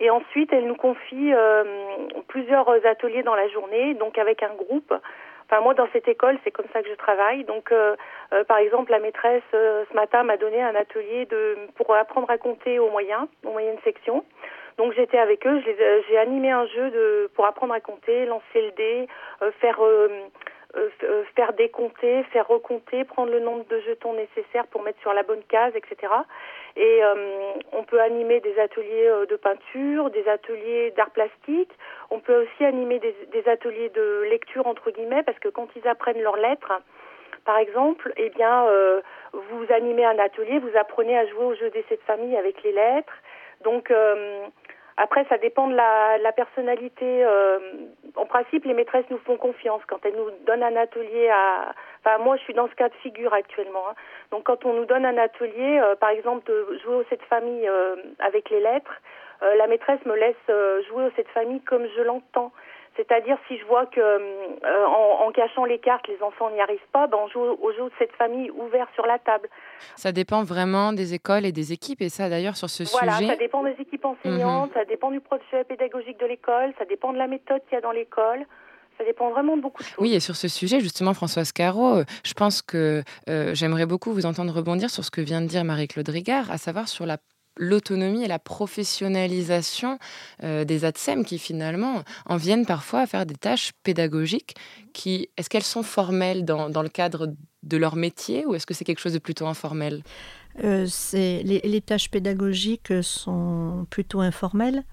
Et 0.00 0.10
ensuite, 0.10 0.52
elles 0.52 0.66
nous 0.66 0.74
confient 0.74 1.32
euh, 1.32 1.62
plusieurs 2.26 2.68
ateliers 2.84 3.22
dans 3.22 3.36
la 3.36 3.46
journée, 3.50 3.94
donc 3.94 4.18
avec 4.18 4.42
un 4.42 4.52
groupe 4.56 4.92
Enfin, 5.46 5.60
moi, 5.60 5.74
dans 5.74 5.88
cette 5.92 6.08
école, 6.08 6.38
c'est 6.42 6.50
comme 6.50 6.66
ça 6.72 6.82
que 6.82 6.88
je 6.88 6.94
travaille. 6.94 7.44
Donc, 7.44 7.70
euh, 7.70 7.96
euh, 8.32 8.44
par 8.44 8.58
exemple, 8.58 8.90
la 8.90 8.98
maîtresse 8.98 9.42
euh, 9.52 9.84
ce 9.90 9.94
matin 9.94 10.22
m'a 10.22 10.36
donné 10.36 10.62
un 10.62 10.74
atelier 10.74 11.26
de 11.26 11.56
pour 11.76 11.94
apprendre 11.94 12.30
à 12.30 12.38
compter 12.38 12.78
aux 12.78 12.90
moyens, 12.90 13.26
aux 13.44 13.52
moyennes 13.52 13.78
sections. 13.84 14.24
Donc, 14.78 14.92
j'étais 14.94 15.18
avec 15.18 15.46
eux. 15.46 15.62
J'ai 16.08 16.18
animé 16.18 16.50
un 16.50 16.66
jeu 16.66 16.90
de 16.90 17.30
pour 17.34 17.46
apprendre 17.46 17.74
à 17.74 17.80
compter, 17.80 18.26
lancer 18.26 18.62
le 18.62 18.70
dé, 18.72 19.08
faire 19.60 19.80
euh, 19.80 20.08
euh, 20.08 20.28
faire 21.34 21.52
décompter, 21.52 22.22
faire 22.24 22.48
recompter, 22.48 23.04
prendre 23.04 23.30
le 23.30 23.40
nombre 23.40 23.64
de 23.66 23.80
jetons 23.80 24.14
nécessaires 24.14 24.66
pour 24.68 24.82
mettre 24.82 25.00
sur 25.00 25.12
la 25.12 25.22
bonne 25.22 25.42
case, 25.48 25.72
etc. 25.76 26.12
Et 26.76 27.04
euh, 27.04 27.52
on 27.72 27.84
peut 27.84 28.00
animer 28.00 28.40
des 28.40 28.58
ateliers 28.58 29.10
de 29.28 29.36
peinture, 29.36 30.10
des 30.10 30.26
ateliers 30.28 30.92
d'art 30.96 31.10
plastique. 31.10 31.70
On 32.10 32.20
peut 32.20 32.42
aussi 32.42 32.64
animer 32.64 32.98
des, 32.98 33.14
des, 33.32 33.48
ateliers 33.48 33.90
de 33.90 34.26
lecture 34.28 34.66
entre 34.66 34.90
guillemets 34.90 35.22
parce 35.22 35.38
que 35.38 35.48
quand 35.48 35.68
ils 35.76 35.86
apprennent 35.86 36.20
leurs 36.20 36.36
lettres, 36.36 36.72
par 37.44 37.58
exemple, 37.58 38.12
eh 38.16 38.30
bien, 38.30 38.66
vous 39.32 39.66
animez 39.70 40.04
un 40.04 40.18
atelier, 40.18 40.58
vous 40.58 40.76
apprenez 40.78 41.16
à 41.16 41.26
jouer 41.26 41.44
au 41.44 41.54
jeu 41.54 41.70
des 41.70 41.84
sept 41.88 42.00
familles 42.06 42.36
avec 42.36 42.62
les 42.62 42.72
lettres. 42.72 43.12
Donc 43.62 43.92
après, 44.96 45.24
ça 45.28 45.38
dépend 45.38 45.66
de 45.66 45.74
la, 45.74 46.18
la 46.18 46.32
personnalité. 46.32 47.24
Euh, 47.24 47.58
en 48.16 48.26
principe, 48.26 48.64
les 48.64 48.74
maîtresses 48.74 49.08
nous 49.10 49.18
font 49.18 49.36
confiance 49.36 49.82
quand 49.88 49.98
elles 50.04 50.14
nous 50.14 50.30
donnent 50.46 50.62
un 50.62 50.76
atelier 50.76 51.28
à. 51.30 51.74
Enfin, 52.00 52.18
moi, 52.18 52.36
je 52.36 52.42
suis 52.42 52.54
dans 52.54 52.68
ce 52.68 52.74
cas 52.74 52.88
de 52.88 52.94
figure 52.96 53.32
actuellement. 53.32 53.88
Hein. 53.90 53.94
Donc, 54.30 54.44
quand 54.44 54.64
on 54.64 54.72
nous 54.74 54.84
donne 54.84 55.04
un 55.04 55.18
atelier, 55.18 55.80
euh, 55.80 55.96
par 55.96 56.10
exemple, 56.10 56.46
de 56.46 56.78
jouer 56.84 56.96
au 56.96 57.04
cette 57.08 57.22
famille 57.22 57.68
euh, 57.68 57.96
avec 58.20 58.50
les 58.50 58.60
lettres, 58.60 59.00
la 59.58 59.66
maîtresse 59.66 60.00
me 60.06 60.14
laisse 60.14 60.86
jouer 60.88 61.04
au 61.04 61.10
cette 61.16 61.28
famille 61.28 61.60
comme 61.60 61.86
je 61.94 62.00
l'entends. 62.00 62.50
C'est-à-dire 62.96 63.36
si 63.48 63.58
je 63.58 63.64
vois 63.64 63.86
que 63.86 64.00
euh, 64.00 64.86
en, 64.86 65.30
cachant 65.32 65.64
les 65.64 65.78
cartes, 65.78 66.06
les 66.06 66.22
enfants 66.22 66.50
n'y 66.50 66.60
arrivent 66.60 66.78
pas, 66.92 67.06
ben 67.08 67.18
on 67.20 67.28
joue 67.28 67.40
au 67.40 67.72
jeu 67.72 67.84
de 67.84 67.92
cette 67.98 68.12
famille 68.12 68.50
ouvert 68.50 68.86
sur 68.94 69.04
la 69.04 69.18
table. 69.18 69.48
Ça 69.96 70.12
dépend 70.12 70.44
vraiment 70.44 70.92
des 70.92 71.12
écoles 71.12 71.44
et 71.44 71.52
des 71.52 71.72
équipes, 71.72 72.02
et 72.02 72.08
ça 72.08 72.28
d'ailleurs 72.28 72.56
sur 72.56 72.70
ce 72.70 72.84
sujet. 72.84 72.98
Voilà, 73.04 73.26
ça 73.26 73.36
dépend 73.36 73.64
des 73.64 73.74
équipes 73.80 74.04
enseignantes, 74.04 74.68
mhm. 74.68 74.74
ça 74.74 74.84
dépend 74.84 75.10
du 75.10 75.20
projet 75.20 75.64
pédagogique 75.68 76.20
de 76.20 76.26
l'école, 76.26 76.72
ça 76.78 76.84
dépend 76.84 77.12
de 77.12 77.18
la 77.18 77.26
méthode 77.26 77.62
qu'il 77.64 77.74
y 77.74 77.78
a 77.78 77.80
dans 77.80 77.90
l'école. 77.90 78.46
Ça 78.96 79.04
dépend 79.04 79.30
vraiment 79.30 79.56
de 79.56 79.62
beaucoup 79.62 79.82
de 79.82 79.88
choses. 79.88 79.98
Oui, 79.98 80.14
et 80.14 80.20
sur 80.20 80.36
ce 80.36 80.46
sujet, 80.46 80.78
justement, 80.78 81.14
Françoise 81.14 81.50
Caro, 81.50 81.96
euh, 81.96 82.04
je 82.24 82.32
pense 82.32 82.62
que 82.62 83.02
euh, 83.28 83.52
j'aimerais 83.52 83.86
beaucoup 83.86 84.12
vous 84.12 84.24
entendre 84.24 84.54
rebondir 84.54 84.88
sur 84.88 85.04
ce 85.04 85.10
que 85.10 85.20
vient 85.20 85.40
de 85.40 85.48
dire 85.48 85.64
Marie-Claude 85.64 86.08
Rigard, 86.08 86.48
à 86.52 86.58
savoir 86.58 86.86
sur 86.86 87.04
la 87.04 87.16
l'autonomie 87.56 88.24
et 88.24 88.28
la 88.28 88.38
professionnalisation 88.38 89.98
euh, 90.42 90.64
des 90.64 90.84
ATSEM 90.84 91.24
qui 91.24 91.38
finalement 91.38 92.02
en 92.26 92.36
viennent 92.36 92.66
parfois 92.66 93.00
à 93.00 93.06
faire 93.06 93.26
des 93.26 93.34
tâches 93.34 93.72
pédagogiques 93.82 94.56
qui 94.92 95.28
est-ce 95.36 95.48
qu'elles 95.48 95.62
sont 95.62 95.82
formelles 95.82 96.44
dans, 96.44 96.68
dans, 96.70 96.82
le 96.82 96.88
cadre 96.88 97.34
de 97.62 97.76
leur 97.76 97.96
métier 97.96 98.46
ou 98.46 98.54
est-ce 98.54 98.66
que 98.66 98.74
c'est 98.74 98.84
quelque 98.84 99.00
chose 99.00 99.12
de 99.12 99.18
plutôt 99.18 99.46
informel? 99.46 100.02
Euh, 100.62 100.86
les, 101.12 101.80
tâches 101.80 102.10
pédagogiques 102.10 102.92
sont 103.02 103.86
plutôt 103.90 104.20
informelles. 104.20 104.84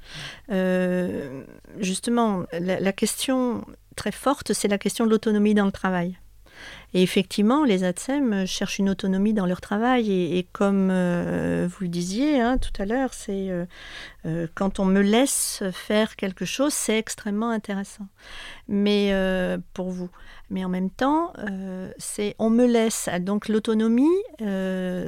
Euh, 0.52 1.44
justement, 1.80 2.46
la 2.52 2.92
question 2.94 3.64
très 3.96 4.12
forte, 4.12 4.54
c'est 4.54 4.68
la 4.68 4.80
question 4.80 5.06
de 5.06 5.12
l'autonomie 5.12 5.54
dans 5.54 5.66
le 5.66 5.72
travail. 5.72 6.18
Et 6.94 7.04
effectivement, 7.04 7.64
les 7.64 7.84
ATSEM 7.84 8.46
cherchent 8.46 8.80
une 8.80 8.90
autonomie 8.90 9.34
dans 9.34 9.46
leur 9.46 9.62
travail. 9.62 10.12
Et, 10.12 10.46
comme 10.52 10.90
euh, 10.92 11.68
vous 11.70 11.86
le 11.86 11.88
disiez 11.88 12.42
hein, 12.42 12.58
tout 12.58 12.82
à 12.82 12.86
l'heure, 12.86 13.14
c'est 13.14 13.50
euh, 13.50 13.66
euh, 14.26 14.48
quand 14.56 14.80
on 14.80 14.86
me 14.86 15.02
laisse 15.02 15.64
faire 15.72 16.16
quelque 16.16 16.44
chose, 16.44 16.74
c'est 16.74 16.98
extrêmement 16.98 17.50
intéressant. 17.50 18.08
Mais 18.68 19.14
pour 19.74 19.90
vous. 19.90 20.10
Mais 20.50 20.66
en 20.66 20.70
même 20.70 20.90
temps, 20.90 21.34
c'est 21.98 22.36
on 22.40 22.50
me 22.50 22.66
laisse. 22.66 23.10
Donc 23.22 23.48
l'autonomie, 23.48 24.06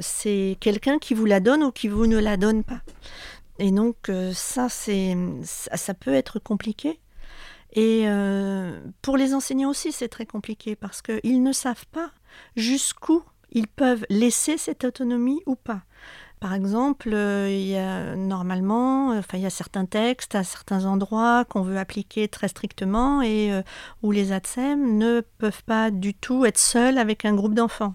c'est 0.00 0.56
quelqu'un 0.60 0.98
qui 0.98 1.14
vous 1.14 1.26
la 1.26 1.40
donne 1.40 1.62
ou 1.62 1.70
qui 1.70 1.88
vous 1.88 2.06
ne 2.06 2.18
la 2.18 2.36
donne 2.36 2.64
pas. 2.64 2.80
Et 3.58 3.70
donc 3.70 4.10
ça, 4.32 4.68
c'est 4.68 5.16
ça 5.44 5.94
peut 5.94 6.14
être 6.14 6.38
compliqué. 6.38 6.98
Et 7.74 8.04
euh, 8.06 8.80
pour 9.02 9.16
les 9.16 9.34
enseignants 9.34 9.70
aussi, 9.70 9.92
c'est 9.92 10.08
très 10.08 10.26
compliqué 10.26 10.76
parce 10.76 11.02
qu'ils 11.02 11.42
ne 11.42 11.52
savent 11.52 11.86
pas 11.86 12.10
jusqu'où 12.56 13.22
ils 13.50 13.68
peuvent 13.68 14.04
laisser 14.10 14.58
cette 14.58 14.84
autonomie 14.84 15.40
ou 15.46 15.54
pas. 15.54 15.82
par 16.40 16.54
exemple, 16.54 17.10
il 17.48 17.66
y 17.66 17.76
a 17.76 18.16
normalement, 18.16 19.10
enfin, 19.10 19.38
il 19.38 19.42
y 19.42 19.46
a 19.46 19.50
certains 19.50 19.86
textes 19.86 20.34
à 20.34 20.44
certains 20.44 20.84
endroits 20.84 21.44
qu'on 21.44 21.62
veut 21.62 21.78
appliquer 21.78 22.28
très 22.28 22.48
strictement 22.48 23.22
et 23.22 23.62
où 24.02 24.12
les 24.12 24.32
ATSEM 24.32 24.98
ne 24.98 25.22
peuvent 25.38 25.62
pas 25.64 25.90
du 25.90 26.12
tout 26.12 26.44
être 26.44 26.58
seuls 26.58 26.98
avec 26.98 27.24
un 27.24 27.34
groupe 27.34 27.54
d'enfants. 27.54 27.94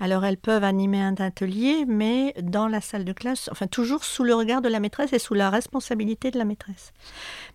Alors 0.00 0.24
elles 0.24 0.36
peuvent 0.36 0.64
animer 0.64 1.00
un 1.00 1.14
atelier, 1.14 1.84
mais 1.86 2.34
dans 2.40 2.68
la 2.68 2.80
salle 2.80 3.04
de 3.04 3.12
classe, 3.12 3.48
enfin 3.52 3.66
toujours 3.66 4.04
sous 4.04 4.24
le 4.24 4.34
regard 4.34 4.62
de 4.62 4.68
la 4.68 4.80
maîtresse 4.80 5.12
et 5.12 5.18
sous 5.18 5.34
la 5.34 5.50
responsabilité 5.50 6.30
de 6.30 6.38
la 6.38 6.44
maîtresse. 6.44 6.92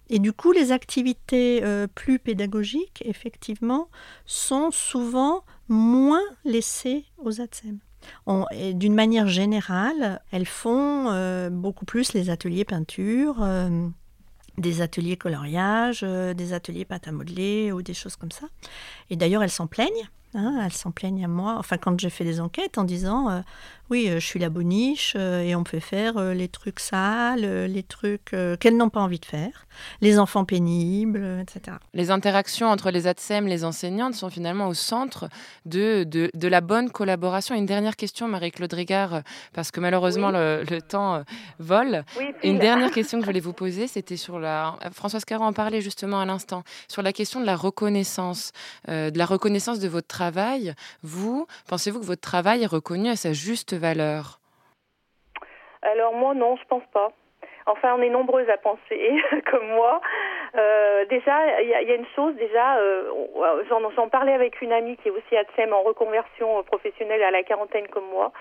Et 0.10 0.20
du 0.20 0.34
coup, 0.34 0.52
les 0.52 0.72
activités 0.72 1.62
euh, 1.64 1.88
plus 1.88 2.20
pédagogiques, 2.20 3.04
effectivement, 3.06 3.90
sont 4.26 4.72
souvent 4.72 5.44
moins 5.68 6.24
laissées 6.46 7.06
aux 7.18 7.42
ATSEM. 7.42 7.80
D'une 8.74 8.94
manière 8.94 9.28
générale, 9.28 10.22
elles 10.32 10.46
font 10.46 11.10
euh, 11.10 11.50
beaucoup 11.50 11.84
plus 11.84 12.14
les 12.14 12.30
ateliers 12.30 12.64
peinture, 12.64 13.42
euh, 13.42 13.88
des 14.58 14.82
ateliers 14.82 15.18
coloriage, 15.18 16.02
des 16.02 16.54
ateliers 16.54 16.86
pâte 16.86 17.08
à 17.08 17.12
modeler 17.12 17.72
ou 17.72 17.82
des 17.82 17.94
choses 17.94 18.16
comme 18.16 18.32
ça. 18.32 18.48
Et 19.10 19.18
d'ailleurs, 19.18 19.44
elles 19.44 19.52
s'en 19.52 19.68
plaignent 19.68 20.08
Hein, 20.34 20.62
elles 20.65 20.74
s'en 20.74 20.91
plaignent 20.91 21.24
à 21.24 21.29
moi. 21.29 21.55
Enfin, 21.57 21.77
quand 21.77 21.98
j'ai 22.00 22.10
fait 22.10 22.25
des 22.25 22.41
enquêtes 22.41 22.77
en 22.77 22.84
disant 22.84 23.29
euh, 23.29 23.39
oui, 23.89 24.10
euh, 24.10 24.19
je 24.19 24.25
suis 24.25 24.39
la 24.39 24.50
boniche 24.50 25.13
euh, 25.15 25.41
et 25.41 25.55
on 25.55 25.63
peut 25.63 25.79
faire 25.79 26.19
les 26.34 26.50
trucs 26.50 26.81
sales, 26.81 27.65
les 27.65 27.84
trucs 27.84 28.36
qu'elles 28.60 28.75
n'ont 28.75 28.89
pas 28.89 29.00
envie 29.00 29.19
de 29.19 29.25
faire, 29.25 29.65
les 30.01 30.19
enfants 30.19 30.43
pénibles, 30.43 31.24
etc. 31.41 31.77
Les 31.93 32.12
interactions 32.12 32.67
entre 32.67 32.91
les 32.91 33.07
ATSEM, 33.07 33.48
les 33.48 33.63
enseignantes 33.63 34.15
sont 34.15 34.29
finalement 34.29 34.67
au 34.67 34.74
centre 34.74 35.29
de, 35.65 36.03
de, 36.03 36.48
la 36.48 36.60
bonne 36.60 36.89
collaboration. 36.89 37.55
Une 37.55 37.65
dernière 37.65 37.96
question, 37.96 38.27
Marie-Claude 38.27 38.74
Rigard, 38.74 39.22
parce 39.53 39.72
que 39.72 39.79
malheureusement 39.79 40.31
le, 40.31 40.65
temps 40.81 41.24
vole. 41.60 42.03
Une 42.43 42.60
dernière 42.60 42.91
question 42.98 43.19
que 43.19 43.24
je 43.24 43.29
voulais 43.29 43.39
vous 43.39 43.53
poser, 43.53 43.88
c'était 43.88 44.17
sur 44.17 44.39
la. 44.39 44.77
Françoise 44.91 45.24
Caron 45.24 45.46
en 45.46 45.53
parlait 45.53 45.81
justement 45.81 46.19
à 46.19 46.25
l'instant, 46.25 46.63
sur 46.88 47.01
la 47.01 47.13
question 47.13 47.39
de 47.39 47.46
la 47.46 47.55
reconnaissance, 47.55 48.51
de 48.88 49.17
la 49.17 49.25
reconnaissance 49.25 49.79
de 49.79 49.88
votre 49.88 50.16
travail, 50.17 50.74
vous, 51.03 51.45
pensez-vous 51.69 52.00
que 52.00 52.05
votre 52.05 52.21
travail 52.21 52.63
est 52.63 52.74
reconnu 52.79 53.09
à 53.09 53.15
sa 53.15 53.33
juste 53.33 53.74
valeur? 53.74 54.39
Alors 55.81 56.13
moi, 56.13 56.33
non, 56.33 56.55
je 56.57 56.65
pense 56.67 56.88
pas. 56.91 57.12
Enfin, 57.67 57.95
on 57.97 58.01
est 58.01 58.09
nombreuses 58.09 58.50
à 58.50 58.57
penser 58.57 59.01
comme 59.51 59.67
moi. 59.67 60.01
Euh, 60.55 61.05
déjà, 61.05 61.62
il 61.62 61.69
y, 61.69 61.74
a 61.74 61.95
une 61.95 62.07
chose, 62.15 62.33
déjà, 62.36 62.77
euh, 62.77 63.12
j'en 63.69 64.09
parlais 64.09 64.33
avec 64.33 64.62
une 64.62 64.71
amie 64.71 64.97
qui 64.97 65.09
est 65.09 65.12
aussi 65.12 65.36
ATSEM 65.36 65.74
en 65.74 65.83
reconversion 65.83 66.63
professionnelle 66.63 67.21
à 67.24 67.31
la 67.31 67.43
quarantaine 67.43 67.88
comme 67.89 68.07
moi. 68.09 68.31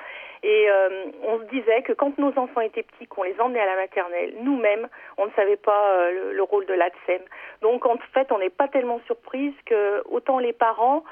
Et 0.43 0.71
euh, 0.71 1.07
on 1.25 1.41
se 1.41 1.45
disait 1.45 1.83
que 1.83 1.93
quand 1.93 2.17
nos 2.19 2.33
enfants 2.39 2.61
étaient 2.61 2.83
petits, 2.83 3.07
qu'on 3.07 3.23
les 3.23 3.39
emmenait 3.41 3.61
à 3.61 3.67
la 3.67 3.77
maternelle, 3.77 4.35
nous-mêmes, 4.41 4.89
on 5.19 5.27
ne 5.27 5.31
savait 5.33 5.57
pas 5.57 5.91
euh, 5.95 6.33
le, 6.33 6.43
rôle 6.43 6.67
de 6.67 6.75
l'ATSEM. 6.75 7.23
Donc 7.63 7.87
en 7.87 7.97
fait, 8.13 8.31
on 8.31 8.39
n'est 8.39 8.51
pas 8.51 8.69
tellement 8.69 9.01
surprise 9.07 9.55
que 9.65 10.03
autant 10.09 10.39
les 10.39 10.53
parents 10.53 11.05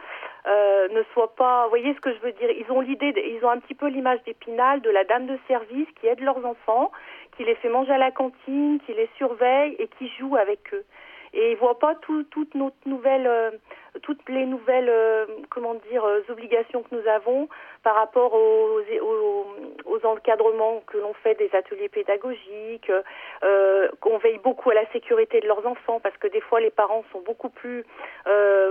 euh, 0.46 0.88
ne 0.88 1.02
soient 1.12 1.34
pas. 1.34 1.64
Vous 1.64 1.70
voyez 1.70 1.94
ce 1.94 2.00
que 2.00 2.12
je 2.12 2.20
veux 2.20 2.32
dire 2.32 2.50
Ils 2.50 2.70
ont 2.70 2.80
l'idée, 2.80 3.14
ils 3.16 3.44
ont 3.44 3.50
un 3.50 3.58
petit 3.58 3.74
peu 3.74 3.88
l'image 3.88 4.22
d'Épinal 4.24 4.80
de 4.80 4.90
la 4.90 5.04
dame 5.04 5.26
de 5.26 5.38
service 5.48 5.88
qui 6.00 6.06
aide 6.06 6.20
leurs 6.20 6.44
enfants, 6.44 6.92
qui 7.36 7.44
les 7.44 7.54
fait 7.56 7.68
manger 7.68 7.92
à 7.92 7.98
la 7.98 8.10
cantine, 8.10 8.78
qui 8.84 8.92
les 8.92 9.08
surveille 9.16 9.76
et 9.78 9.88
qui 9.98 10.10
joue 10.18 10.36
avec 10.36 10.72
eux 10.74 10.84
et 11.34 11.50
ils 11.50 11.56
voient 11.56 11.78
pas 11.78 11.94
euh, 12.10 12.22
toutes 12.30 12.54
les 12.54 12.60
nouvelles, 12.86 13.26
euh, 14.88 15.26
euh, 15.56 16.22
obligations 16.28 16.82
que 16.82 16.94
nous 16.94 17.06
avons 17.08 17.48
par 17.82 17.96
rapport 17.96 18.34
aux, 18.34 18.80
aux, 19.84 20.06
encadrements 20.06 20.82
que 20.86 20.98
l'on 20.98 21.12
fait 21.14 21.34
des 21.34 21.50
ateliers 21.54 21.88
pédagogiques, 21.88 22.90
qu'on 24.00 24.18
veille 24.18 24.38
beaucoup 24.38 24.70
à 24.70 24.74
la 24.74 24.90
sécurité 24.92 25.40
de 25.40 25.46
leurs 25.46 25.66
enfants 25.66 26.00
parce 26.00 26.16
que 26.16 26.28
des 26.28 26.40
fois 26.40 26.60
les 26.60 26.70
parents 26.70 27.04
sont 27.12 27.20
beaucoup 27.20 27.50
plus, 27.50 27.84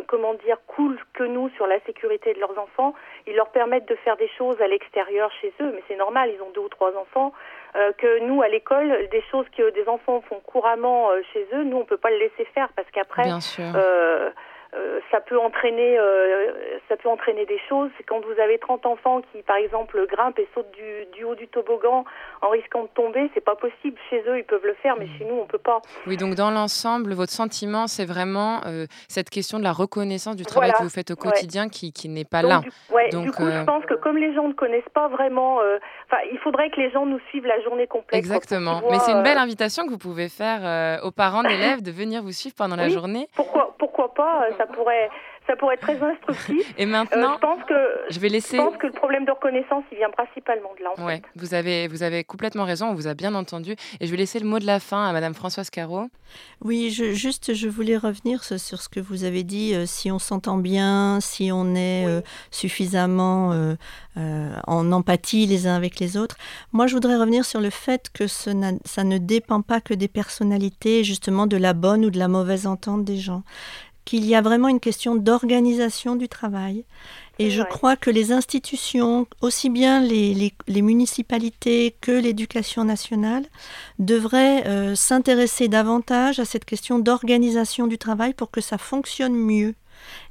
comment 0.08 0.34
dire, 0.34 0.58
cool 0.67 0.98
que 1.13 1.24
nous 1.24 1.50
sur 1.50 1.67
la 1.67 1.79
sécurité 1.82 2.34
de 2.34 2.39
leurs 2.39 2.58
enfants. 2.58 2.93
Ils 3.27 3.36
leur 3.36 3.50
permettent 3.50 3.88
de 3.88 3.96
faire 3.96 4.17
des 4.17 4.29
choses 4.29 4.60
à 4.62 4.67
l'extérieur 4.67 5.32
chez 5.41 5.53
eux, 5.62 5.72
mais 5.74 5.84
c'est 5.88 5.98
normal, 5.98 6.32
ils 6.34 6.41
ont 6.41 6.51
deux 6.51 6.62
ou 6.62 6.70
trois 6.70 6.96
enfants. 6.98 7.34
Euh, 7.75 7.92
que 7.98 8.20
nous, 8.27 8.44
à 8.44 8.48
l'école, 8.50 9.08
des 9.12 9.24
choses 9.32 9.48
que 9.58 9.72
des 9.72 9.88
enfants 9.88 10.22
font 10.30 10.39
couramment 10.42 11.10
euh, 11.10 11.22
chez 11.34 11.48
eux, 11.53 11.63
nous, 11.63 11.77
on 11.77 11.86
peut 11.86 11.98
pas 11.98 12.12
le 12.12 12.18
laisser 12.18 12.46
faire 12.53 12.70
parce 12.75 12.88
qu'après, 12.92 13.24
euh, 14.75 14.94
euh, 14.94 15.00
ça 15.12 15.22
peut 15.22 15.39
entraîner 15.39 15.98
euh, 15.98 16.51
ça 16.89 16.98
peut 16.98 17.10
entraîner 17.10 17.46
des 17.46 17.60
choses. 17.70 17.89
Quand 18.08 18.20
vous 18.22 18.39
avez 18.42 18.58
30 18.58 18.86
enfants 18.86 19.22
qui 19.32 19.42
par 19.44 19.58
exemple 19.58 20.06
grimpent 20.08 20.39
et 20.39 20.48
sautent 20.53 20.72
du, 20.72 21.06
du 21.13 21.24
haut 21.24 21.36
du 21.36 21.48
toboggan 21.48 22.06
en 22.42 22.50
risquant 22.50 22.84
de 22.84 22.89
tomber, 22.89 23.30
c'est 23.34 23.44
pas 23.44 23.56
possible. 23.56 23.98
Chez 24.10 24.24
eux, 24.27 24.38
ils 24.38 24.44
peuvent 24.44 24.65
le 24.65 24.74
faire, 24.75 24.96
mais 24.98 25.08
chez 25.18 25.25
nous, 25.25 25.36
on 25.36 25.46
peut 25.46 25.58
pas. 25.58 25.82
Oui, 26.08 26.18
donc 26.18 26.36
dans 26.36 26.51
l'ensemble, 26.51 27.13
votre 27.13 27.32
sentiment, 27.32 27.88
c'est 27.88 28.06
vraiment 28.06 28.62
euh, 28.65 28.86
cette 29.08 29.30
question 29.30 29.60
de 29.60 29.63
la 29.63 29.72
reconnaissance 29.72 30.36
du 30.36 30.46
travail 30.46 30.72
que 30.72 30.84
vous 30.84 30.89
faites 30.89 31.12
au 31.12 31.15
quotidien 31.15 31.70
qui, 31.70 31.94
qui 31.94 32.10
n'est 32.10 32.25
pas 32.25 32.42
là. 32.42 32.60
Du, 32.60 33.10
donc, 33.12 33.25
du 33.25 33.32
coup, 33.32 33.46
je 33.46 33.63
pense 33.63 33.86
que 33.86 33.94
comme 33.96 34.18
les 34.18 34.34
gens 34.34 34.48
ne 34.48 34.53
connaissent 34.53 34.84
pas 34.94 35.08
vraiment, 35.08 35.60
il 36.32 36.38
faudrait 36.39 36.70
que 36.70 36.80
les 36.80 36.92
gens 36.92 37.06
nous 37.06 37.20
suivent 37.30 37.46
la 37.46 37.62
journée 37.62 37.88
complète. 37.88 38.18
Exactement. 38.18 38.82
mais 38.89 39.00
c'est 39.00 39.12
une 39.12 39.24
belle 39.24 39.38
invitation 39.38 39.86
que 39.86 39.92
vous 39.92 39.98
pouvez 39.98 40.30
faire 40.30 41.01
aux 41.03 41.12
parents 41.12 41.44
d'élèves 41.44 41.82
de 41.82 41.92
venir 41.92 42.22
vous 42.22 42.32
suivre 42.32 42.56
pendant 42.56 42.75
la 42.75 42.89
journée. 42.89 43.27
Pourquoi, 43.36 43.75
pourquoi 43.77 44.13
pas 44.13 44.48
ça 44.63 44.74
pourrait, 44.74 45.10
ça 45.48 45.55
pourrait 45.55 45.75
être 45.75 45.82
très 45.82 46.01
instructif. 46.01 46.74
Et 46.77 46.86
maintenant, 46.86 47.32
euh, 47.32 47.36
je 47.36 47.39
pense 47.39 47.63
que 47.65 47.74
je 48.10 48.20
vais 48.20 48.29
laisser. 48.29 48.58
Je 48.58 48.62
pense 48.62 48.77
que 48.77 48.88
le 48.88 48.93
problème 48.93 49.25
de 49.25 49.32
reconnaissance, 49.32 49.84
il 49.91 49.98
vient 49.98 50.10
principalement 50.10 50.72
de 50.77 50.84
là. 50.84 50.91
En 50.98 51.05
ouais, 51.05 51.22
vous 51.36 51.53
avez, 51.53 51.88
vous 51.88 52.03
avez 52.03 52.24
complètement 52.24 52.63
raison. 52.63 52.88
On 52.88 52.93
vous 52.93 53.08
a 53.08 53.13
bien 53.13 53.36
entendu. 53.36 53.75
Et 54.00 54.05
je 54.08 54.12
vais 54.12 54.17
laisser 54.17 54.39
le 54.39 54.46
mot 54.46 54.60
de 54.60 54.65
la 54.65 54.79
fin 54.79 55.05
à 55.05 55.13
Madame 55.13 55.34
Françoise 55.34 55.70
Caro. 55.70 56.08
Oui, 56.62 56.89
je, 56.91 57.12
juste, 57.12 57.53
je 57.53 57.67
voulais 57.67 57.98
revenir 57.98 58.43
sur, 58.43 58.60
ce 58.60 58.89
que 58.89 59.00
vous 59.00 59.24
avez 59.24 59.43
dit. 59.43 59.75
Euh, 59.75 59.86
si 59.86 60.12
on 60.12 60.20
s'entend 60.20 60.58
bien, 60.58 61.20
si 61.20 61.51
on 61.51 61.75
est 61.75 62.05
euh, 62.08 62.22
suffisamment 62.51 63.53
en 64.15 64.91
empathie 64.91 65.46
les 65.46 65.67
uns 65.67 65.75
avec 65.75 66.00
les 66.00 66.17
autres. 66.17 66.38
Moi, 66.72 66.88
je 66.88 66.93
voudrais 66.93 67.17
revenir 67.17 67.46
sur 67.46 67.60
le 67.60 67.70
fait 67.70 68.10
que 68.13 68.27
ce 68.27 68.51
ça 68.86 69.03
ne 69.03 69.17
dépend 69.17 69.62
pas 69.62 69.82
que 69.82 69.93
des 69.93 70.08
personnalités, 70.08 71.03
justement 71.03 71.48
de 71.48 71.58
la 71.58 71.74
bonne 71.74 72.05
ou 72.05 72.12
de 72.12 72.20
la 72.20 72.27
mauvaise 72.27 72.67
entente 72.67 73.03
des 73.03 73.17
gens 73.17 73.43
qu'il 74.05 74.25
y 74.25 74.36
a 74.36 74.41
vraiment 74.41 74.67
une 74.67 74.79
question 74.79 75.15
d'organisation 75.15 76.15
du 76.15 76.27
travail. 76.27 76.86
Et 77.39 77.50
je 77.50 77.63
crois 77.63 77.95
que 77.95 78.12
les 78.12 78.31
institutions, 78.31 79.25
aussi 79.41 79.69
bien 79.72 80.01
les, 80.01 80.53
municipalités 80.67 81.95
que 82.00 82.12
l'éducation 82.12 82.83
nationale, 82.83 83.45
devraient 83.98 84.67
euh, 84.67 84.93
s'intéresser 84.93 85.67
davantage 85.67 86.39
à 86.39 86.45
cette 86.45 86.65
question 86.65 87.00
d'organisation 87.00 87.88
du 87.88 87.98
travail 87.98 88.33
pour 88.36 88.51
que 88.51 88.62
ça 88.62 88.77
fonctionne 88.77 89.33
mieux 89.33 89.74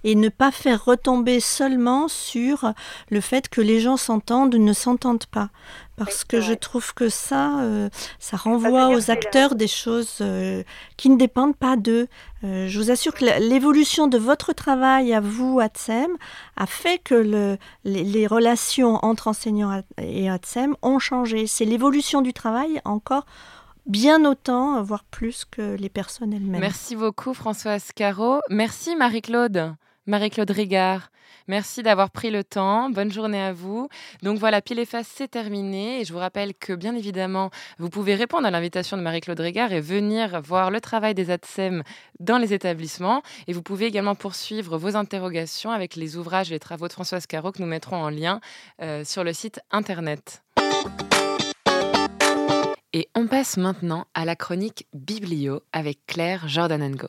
et 0.04 0.14
ne 0.14 0.28
pas 0.28 0.50
faire 0.50 0.84
retomber 0.84 1.40
seulement 1.40 2.08
sur 2.08 2.72
le 3.10 3.20
fait 3.20 3.48
que 3.48 3.60
les 3.60 3.80
gens 3.80 3.96
s'entendent 3.96 4.54
ou 4.54 4.58
ne 4.58 4.72
s'entendent 4.72 5.26
pas. 5.26 5.50
Parce 5.96 6.24
que 6.24 6.40
je 6.40 6.54
trouve 6.54 6.94
que 6.94 7.08
ça, 7.08 7.60
euh, 7.60 7.88
ça 8.18 8.36
renvoie 8.36 8.88
aux 8.88 9.10
acteurs 9.10 9.54
des 9.54 9.68
choses 9.68 10.18
euh, 10.20 10.62
qui 10.96 11.10
ne 11.10 11.16
dépendent 11.16 11.56
pas 11.56 11.76
d'eux. 11.76 12.08
Euh, 12.44 12.66
je 12.66 12.78
vous 12.78 12.90
assure 12.90 13.14
que 13.14 13.24
l'évolution 13.40 14.06
de 14.06 14.18
votre 14.18 14.52
travail 14.52 15.12
à 15.12 15.20
vous, 15.20 15.60
ATSEM, 15.60 16.10
a 16.56 16.66
fait 16.66 16.98
que 16.98 17.14
le, 17.14 17.58
les, 17.84 18.26
relations 18.26 19.04
entre 19.04 19.28
enseignants 19.28 19.82
et 19.98 20.30
ATSEM 20.30 20.74
ont 20.82 20.98
changé. 20.98 21.46
C'est 21.46 21.66
l'évolution 21.66 22.22
du 22.22 22.32
travail 22.32 22.80
encore 22.84 23.26
bien 23.86 24.24
autant, 24.24 24.82
voire 24.82 25.04
plus 25.04 25.44
que 25.44 25.76
les 25.76 25.88
personnes 25.88 26.32
elles-mêmes. 26.32 26.60
Merci 26.60 26.96
beaucoup 26.96 27.34
Françoise 27.34 27.90
Caro. 27.94 28.40
Merci 28.48 28.96
Marie-Claude. 28.96 29.74
Marie-Claude 30.06 30.50
Rigard. 30.50 31.10
Merci 31.48 31.82
d'avoir 31.82 32.10
pris 32.10 32.30
le 32.30 32.44
temps. 32.44 32.90
Bonne 32.90 33.10
journée 33.10 33.40
à 33.40 33.52
vous. 33.52 33.88
Donc 34.22 34.38
voilà, 34.38 34.60
Pile 34.60 34.78
et 34.78 34.84
Face, 34.84 35.08
c'est 35.12 35.28
terminé. 35.28 36.00
Et 36.00 36.04
je 36.04 36.12
vous 36.12 36.18
rappelle 36.18 36.54
que, 36.54 36.72
bien 36.72 36.94
évidemment, 36.94 37.50
vous 37.78 37.88
pouvez 37.88 38.14
répondre 38.14 38.46
à 38.46 38.50
l'invitation 38.50 38.96
de 38.96 39.02
Marie-Claude 39.02 39.40
Rigard 39.40 39.72
et 39.72 39.80
venir 39.80 40.40
voir 40.42 40.70
le 40.70 40.80
travail 40.80 41.14
des 41.14 41.30
ATSEM 41.30 41.82
dans 42.20 42.38
les 42.38 42.52
établissements. 42.52 43.22
Et 43.46 43.52
vous 43.52 43.62
pouvez 43.62 43.86
également 43.86 44.14
poursuivre 44.14 44.78
vos 44.78 44.96
interrogations 44.96 45.70
avec 45.70 45.96
les 45.96 46.16
ouvrages 46.16 46.50
et 46.50 46.54
les 46.54 46.60
travaux 46.60 46.88
de 46.88 46.92
Françoise 46.92 47.26
Caro 47.26 47.52
que 47.52 47.60
nous 47.60 47.68
mettrons 47.68 47.96
en 47.96 48.10
lien 48.10 48.40
euh, 48.80 49.04
sur 49.04 49.24
le 49.24 49.32
site 49.32 49.60
internet. 49.70 50.42
Et 52.94 53.08
on 53.14 53.26
passe 53.26 53.56
maintenant 53.56 54.06
à 54.12 54.26
la 54.26 54.36
chronique 54.36 54.86
Biblio 54.92 55.62
avec 55.72 56.04
Claire 56.06 56.46
Jordanengo. 56.46 57.08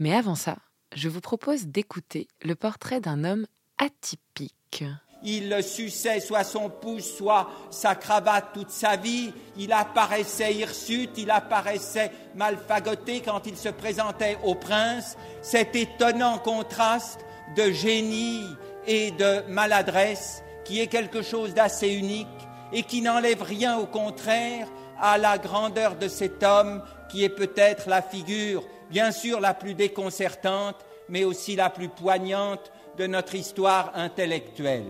Mais 0.00 0.12
avant 0.12 0.34
ça, 0.34 0.56
je 0.92 1.08
vous 1.08 1.20
propose 1.20 1.66
d'écouter 1.66 2.26
le 2.42 2.56
portrait 2.56 3.00
d'un 3.00 3.22
homme 3.22 3.46
atypique. 3.78 4.84
Il 5.22 5.62
suçait 5.62 6.18
soit 6.18 6.42
son 6.42 6.68
pouce, 6.68 7.16
soit 7.16 7.48
sa 7.70 7.94
cravate 7.94 8.54
toute 8.54 8.70
sa 8.70 8.96
vie. 8.96 9.32
Il 9.56 9.72
apparaissait 9.72 10.54
hirsute, 10.54 11.10
il 11.16 11.30
apparaissait 11.30 12.10
mal 12.34 12.58
fagoté 12.66 13.20
quand 13.20 13.46
il 13.46 13.56
se 13.56 13.68
présentait 13.68 14.36
au 14.42 14.56
prince. 14.56 15.16
Cet 15.42 15.76
étonnant 15.76 16.38
contraste 16.38 17.20
de 17.56 17.70
génie 17.70 18.46
et 18.86 19.12
de 19.12 19.42
maladresse 19.48 20.42
qui 20.64 20.80
est 20.80 20.88
quelque 20.88 21.22
chose 21.22 21.54
d'assez 21.54 21.88
unique 21.88 22.26
et 22.72 22.82
qui 22.82 23.02
n'enlève 23.02 23.42
rien 23.42 23.76
au 23.76 23.86
contraire 23.86 24.66
à 25.00 25.18
la 25.18 25.38
grandeur 25.38 25.96
de 25.96 26.08
cet 26.08 26.42
homme 26.42 26.82
qui 27.08 27.24
est 27.24 27.28
peut-être 27.28 27.88
la 27.88 28.02
figure, 28.02 28.62
bien 28.90 29.10
sûr, 29.10 29.40
la 29.40 29.54
plus 29.54 29.74
déconcertante, 29.74 30.76
mais 31.08 31.24
aussi 31.24 31.56
la 31.56 31.70
plus 31.70 31.88
poignante 31.88 32.70
de 32.98 33.06
notre 33.06 33.34
histoire 33.34 33.92
intellectuelle. 33.94 34.84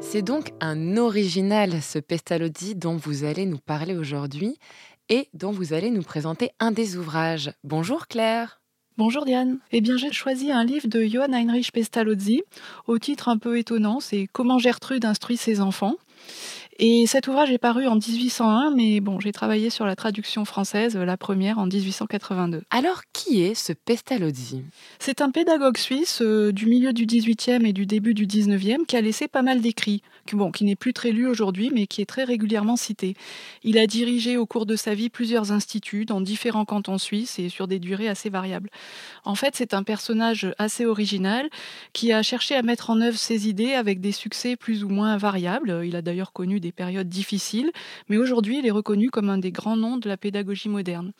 C'est 0.00 0.22
donc 0.22 0.52
un 0.60 0.96
original, 0.96 1.82
ce 1.82 1.98
Pestalozzi 1.98 2.74
dont 2.74 2.96
vous 2.96 3.24
allez 3.24 3.46
nous 3.46 3.58
parler 3.58 3.96
aujourd'hui 3.96 4.58
et 5.08 5.28
dont 5.34 5.50
vous 5.50 5.72
allez 5.72 5.90
nous 5.90 6.02
présenter 6.02 6.50
un 6.60 6.70
des 6.70 6.96
ouvrages. 6.96 7.52
Bonjour 7.62 8.06
Claire. 8.06 8.60
Bonjour 8.96 9.24
Diane. 9.24 9.58
Eh 9.72 9.80
bien, 9.80 9.96
j'ai 9.96 10.12
choisi 10.12 10.52
un 10.52 10.64
livre 10.64 10.86
de 10.86 11.04
Johann 11.04 11.34
Heinrich 11.34 11.72
Pestalozzi, 11.72 12.42
au 12.86 12.98
titre 12.98 13.28
un 13.28 13.38
peu 13.38 13.58
étonnant, 13.58 13.98
c'est 13.98 14.28
Comment 14.32 14.60
Gertrude 14.60 15.04
instruit 15.04 15.36
ses 15.36 15.60
enfants. 15.60 15.96
Et 16.78 17.06
cet 17.06 17.28
ouvrage 17.28 17.52
est 17.52 17.58
paru 17.58 17.86
en 17.86 17.94
1801, 17.94 18.72
mais 18.74 18.98
bon, 18.98 19.20
j'ai 19.20 19.30
travaillé 19.30 19.70
sur 19.70 19.86
la 19.86 19.94
traduction 19.94 20.44
française, 20.44 20.96
la 20.96 21.16
première 21.16 21.58
en 21.58 21.66
1882. 21.66 22.62
Alors, 22.70 23.02
qui 23.12 23.42
est 23.42 23.54
ce 23.54 23.72
Pestalozzi? 23.72 24.64
C'est 24.98 25.20
un 25.20 25.30
pédagogue 25.30 25.76
suisse 25.76 26.20
euh, 26.20 26.52
du 26.52 26.66
milieu 26.66 26.92
du 26.92 27.06
18e 27.06 27.64
et 27.64 27.72
du 27.72 27.86
début 27.86 28.12
du 28.12 28.26
19e 28.26 28.86
qui 28.86 28.96
a 28.96 29.00
laissé 29.00 29.28
pas 29.28 29.42
mal 29.42 29.60
d'écrits, 29.60 30.02
qui, 30.24 30.64
n'est 30.64 30.76
plus 30.76 30.92
très 30.92 31.12
lu 31.12 31.26
aujourd'hui, 31.26 31.70
mais 31.72 31.86
qui 31.86 32.02
est 32.02 32.06
très 32.06 32.24
régulièrement 32.24 32.76
cité. 32.76 33.14
Il 33.62 33.78
a 33.78 33.86
dirigé 33.86 34.36
au 34.36 34.46
cours 34.46 34.66
de 34.66 34.76
sa 34.76 34.94
vie 34.94 35.10
plusieurs 35.10 35.52
instituts 35.52 36.04
dans 36.04 36.20
différents 36.20 36.64
cantons 36.64 36.98
suisses 36.98 37.38
et 37.38 37.48
sur 37.48 37.68
des 37.68 37.78
durées 37.78 38.08
assez 38.08 38.30
variables. 38.30 38.70
En 39.24 39.34
fait, 39.34 39.54
c'est 39.56 39.74
un 39.74 39.82
personnage 39.82 40.52
assez 40.58 40.86
original 40.86 41.48
qui 41.92 42.12
a 42.12 42.22
cherché 42.22 42.54
à 42.54 42.62
mettre 42.62 42.90
en 42.90 43.00
œuvre 43.00 43.18
ses 43.18 43.48
idées 43.48 43.72
avec 43.72 44.00
des 44.00 44.12
succès 44.12 44.56
plus 44.56 44.84
ou 44.84 44.88
moins 44.88 45.16
variables. 45.16 45.82
Il 45.84 45.96
a 45.96 46.02
d'ailleurs 46.02 46.32
connu 46.32 46.60
des 46.60 46.72
périodes 46.72 47.08
difficiles, 47.08 47.70
mais 48.08 48.16
aujourd'hui 48.16 48.58
il 48.58 48.66
est 48.66 48.70
reconnu 48.70 49.10
comme 49.10 49.30
un 49.30 49.38
des 49.38 49.52
grands 49.52 49.76
noms 49.76 49.96
de 49.96 50.08
la 50.08 50.16
pédagogie 50.16 50.68
moderne. 50.68 51.12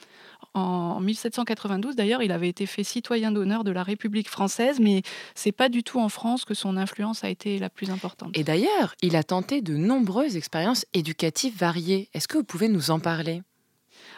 En 0.55 1.01
1792, 1.01 1.97
d'ailleurs, 1.97 2.23
il 2.23 2.31
avait 2.31 2.49
été 2.49 2.67
fait 2.67 2.85
citoyen 2.85 3.33
d'honneur 3.33 3.65
de 3.65 3.73
la 3.73 3.83
République 3.83 4.29
française, 4.29 4.79
mais 4.81 5.03
c'est 5.35 5.53
pas 5.53 5.69
du 5.69 5.83
tout 5.83 5.99
en 5.99 6.09
France 6.09 6.45
que 6.45 6.55
son 6.55 6.77
influence 6.77 7.25
a 7.25 7.29
été 7.29 7.59
la 7.59 7.71
plus 7.71 7.91
importante. 7.91 8.31
Et 8.35 8.45
d'ailleurs, 8.45 8.95
il 9.03 9.17
a 9.17 9.25
tenté 9.25 9.63
de 9.63 9.77
nombreuses 9.77 10.37
expériences 10.37 10.87
éducatives 10.95 11.57
variées. 11.57 12.09
Est-ce 12.15 12.29
que 12.29 12.39
vous 12.39 12.45
pouvez 12.45 12.69
nous 12.69 12.93
en 12.93 13.01
parler? 13.01 13.43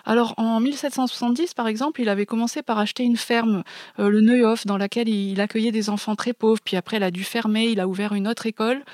Alors 0.06 0.34
en 0.36 0.60
1770, 0.60 1.52
par 1.54 1.66
exemple, 1.66 2.00
il 2.00 2.08
avait 2.08 2.26
commencé 2.26 2.62
par 2.62 2.78
acheter 2.78 3.02
une 3.02 3.16
ferme, 3.16 3.64
euh, 3.98 4.08
le 4.08 4.20
Neuhof, 4.20 4.64
dans 4.64 4.78
laquelle 4.78 5.08
il 5.08 5.40
accueillait 5.40 5.72
des 5.72 5.90
enfants 5.90 6.14
très 6.14 6.32
pauvres. 6.32 6.60
Puis 6.64 6.76
après, 6.76 6.98
il 6.98 7.02
a 7.02 7.10
dû 7.10 7.24
fermer. 7.24 7.64
Il 7.66 7.80
a 7.80 7.88
ouvert 7.88 8.14
une 8.14 8.28
autre 8.28 8.46
école 8.46 8.84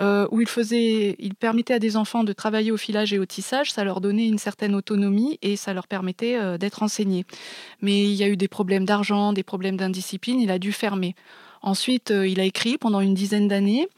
euh, 0.00 0.26
où 0.30 0.40
il 0.40 0.48
faisait, 0.48 1.16
il 1.18 1.34
permettait 1.34 1.74
à 1.74 1.78
des 1.78 1.98
enfants 1.98 2.24
de 2.24 2.32
travailler 2.32 2.72
au 2.72 2.78
filage 2.78 3.12
et 3.12 3.18
au 3.18 3.26
tissage. 3.26 3.72
Ça 3.72 3.84
leur 3.84 4.00
donnait 4.00 4.26
une 4.26 4.38
certaine 4.38 4.74
autonomie 4.74 5.38
et 5.42 5.56
ça 5.56 5.74
leur 5.74 5.86
permettait 5.86 6.36
euh, 6.36 6.56
d'être 6.56 6.82
enseignés. 6.82 7.26
Mais 7.82 8.04
il 8.04 8.14
y 8.14 8.24
a 8.24 8.28
eu 8.28 8.38
des 8.38 8.48
problèmes 8.48 8.86
d'argent, 8.86 9.34
des 9.34 9.42
problèmes 9.42 9.76
d'indiscipline. 9.76 10.40
Il 10.40 10.50
a 10.50 10.58
dû 10.58 10.72
fermer. 10.72 11.14
Ensuite, 11.64 12.10
euh, 12.10 12.28
il 12.28 12.40
a 12.40 12.44
écrit 12.44 12.76
pendant 12.76 13.00
une 13.00 13.14
dizaine 13.14 13.48
d'années, 13.48 13.88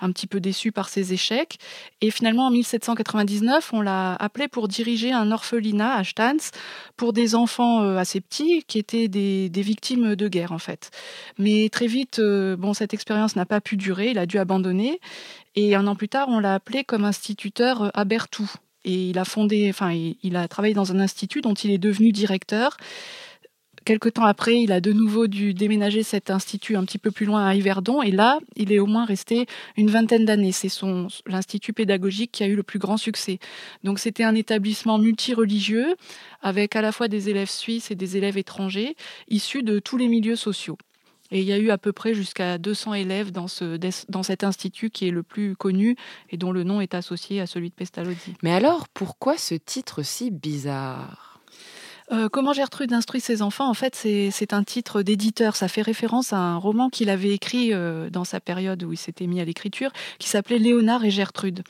un 0.00 0.10
petit 0.10 0.26
peu 0.26 0.40
déçu 0.40 0.72
par 0.72 0.88
ses 0.88 1.12
échecs. 1.12 1.56
Et 2.00 2.10
finalement, 2.10 2.48
en 2.48 2.50
1799, 2.50 3.72
on 3.72 3.80
l'a 3.80 4.14
appelé 4.14 4.48
pour 4.48 4.66
diriger 4.66 5.12
un 5.12 5.30
orphelinat 5.30 5.94
à 5.94 6.02
Stans 6.02 6.50
pour 6.96 7.12
des 7.12 7.36
enfants 7.36 7.84
euh, 7.84 7.96
assez 7.96 8.20
petits 8.20 8.64
qui 8.66 8.80
étaient 8.80 9.06
des, 9.06 9.48
victimes 9.54 10.16
de 10.16 10.26
guerre, 10.26 10.50
en 10.50 10.58
fait. 10.58 10.90
Mais 11.38 11.68
très 11.68 11.86
vite, 11.86 12.18
euh, 12.18 12.56
bon, 12.56 12.74
cette 12.74 12.92
expérience 12.92 13.36
n'a 13.36 13.46
pas 13.46 13.60
pu 13.60 13.76
durer, 13.76 14.10
il 14.10 14.18
a 14.18 14.26
dû 14.26 14.38
abandonner. 14.38 14.98
Et 15.54 15.76
un 15.76 15.86
an 15.86 15.94
plus 15.94 16.08
tard, 16.08 16.26
on 16.28 16.40
l'a 16.40 16.54
appelé 16.54 16.82
comme 16.82 17.04
instituteur 17.04 17.92
à 17.94 18.04
Berthoud. 18.04 18.48
Et 18.84 19.10
il 19.10 19.18
a 19.20 19.24
fondé, 19.24 19.68
enfin, 19.70 19.92
il 19.94 20.34
a 20.34 20.48
travaillé 20.48 20.74
dans 20.74 20.90
un 20.90 20.98
institut 20.98 21.40
dont 21.40 21.54
il 21.54 21.70
est 21.70 21.78
devenu 21.78 22.10
directeur. 22.10 22.76
Quelque 23.84 24.08
temps 24.08 24.24
après, 24.24 24.60
il 24.60 24.72
a 24.72 24.80
de 24.80 24.92
nouveau 24.92 25.26
dû 25.26 25.54
déménager 25.54 26.02
cet 26.02 26.30
institut 26.30 26.76
un 26.76 26.84
petit 26.84 26.98
peu 26.98 27.10
plus 27.10 27.26
loin 27.26 27.46
à 27.46 27.54
Yverdon. 27.54 28.02
Et 28.02 28.10
là, 28.10 28.38
il 28.56 28.72
est 28.72 28.78
au 28.78 28.86
moins 28.86 29.04
resté 29.04 29.46
une 29.76 29.90
vingtaine 29.90 30.24
d'années. 30.24 30.52
C'est 30.52 30.68
son, 30.68 31.08
l'institut 31.26 31.72
pédagogique 31.72 32.32
qui 32.32 32.44
a 32.44 32.46
eu 32.46 32.54
le 32.54 32.62
plus 32.62 32.78
grand 32.78 32.96
succès. 32.96 33.38
Donc, 33.82 33.98
c'était 33.98 34.24
un 34.24 34.34
établissement 34.34 34.98
multireligieux 34.98 35.96
avec 36.42 36.76
à 36.76 36.82
la 36.82 36.92
fois 36.92 37.08
des 37.08 37.28
élèves 37.28 37.50
suisses 37.50 37.90
et 37.90 37.94
des 37.94 38.16
élèves 38.16 38.38
étrangers 38.38 38.96
issus 39.28 39.62
de 39.62 39.78
tous 39.78 39.96
les 39.96 40.08
milieux 40.08 40.36
sociaux. 40.36 40.78
Et 41.32 41.40
il 41.40 41.46
y 41.46 41.52
a 41.52 41.58
eu 41.58 41.70
à 41.70 41.78
peu 41.78 41.92
près 41.92 42.12
jusqu'à 42.12 42.58
200 42.58 42.94
élèves 42.94 43.32
dans, 43.32 43.48
ce, 43.48 43.78
dans 44.10 44.22
cet 44.22 44.44
institut 44.44 44.90
qui 44.90 45.08
est 45.08 45.10
le 45.10 45.22
plus 45.22 45.56
connu 45.56 45.96
et 46.30 46.36
dont 46.36 46.52
le 46.52 46.62
nom 46.62 46.82
est 46.82 46.94
associé 46.94 47.40
à 47.40 47.46
celui 47.46 47.70
de 47.70 47.74
Pestalozzi. 47.74 48.34
Mais 48.42 48.52
alors, 48.52 48.86
pourquoi 48.88 49.38
ce 49.38 49.54
titre 49.54 50.02
si 50.02 50.30
bizarre? 50.30 51.31
Euh, 52.10 52.28
Comment 52.28 52.52
Gertrude 52.52 52.92
instruit 52.92 53.20
ses 53.20 53.42
enfants 53.42 53.68
En 53.68 53.74
fait, 53.74 53.94
c'est 53.94 54.52
un 54.52 54.64
titre 54.64 55.02
d'éditeur. 55.02 55.56
Ça 55.56 55.68
fait 55.68 55.82
référence 55.82 56.32
à 56.32 56.38
un 56.38 56.56
roman 56.56 56.88
qu'il 56.88 57.10
avait 57.10 57.30
écrit 57.30 57.72
euh, 57.72 58.10
dans 58.10 58.24
sa 58.24 58.40
période 58.40 58.82
où 58.82 58.92
il 58.92 58.96
s'était 58.96 59.26
mis 59.26 59.40
à 59.40 59.44
l'écriture, 59.44 59.90
qui 60.18 60.28
s'appelait 60.28 60.58
Léonard 60.58 61.04
et 61.04 61.10
Gertrude. 61.10 61.62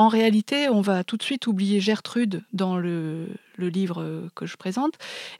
En 0.00 0.08
réalité, 0.08 0.70
on 0.70 0.80
va 0.80 1.04
tout 1.04 1.18
de 1.18 1.22
suite 1.22 1.46
oublier 1.46 1.78
Gertrude 1.78 2.42
dans 2.54 2.78
le, 2.78 3.28
livre 3.58 4.00
euh, 4.00 4.30
que 4.34 4.46
je 4.46 4.56
présente. 4.56 4.94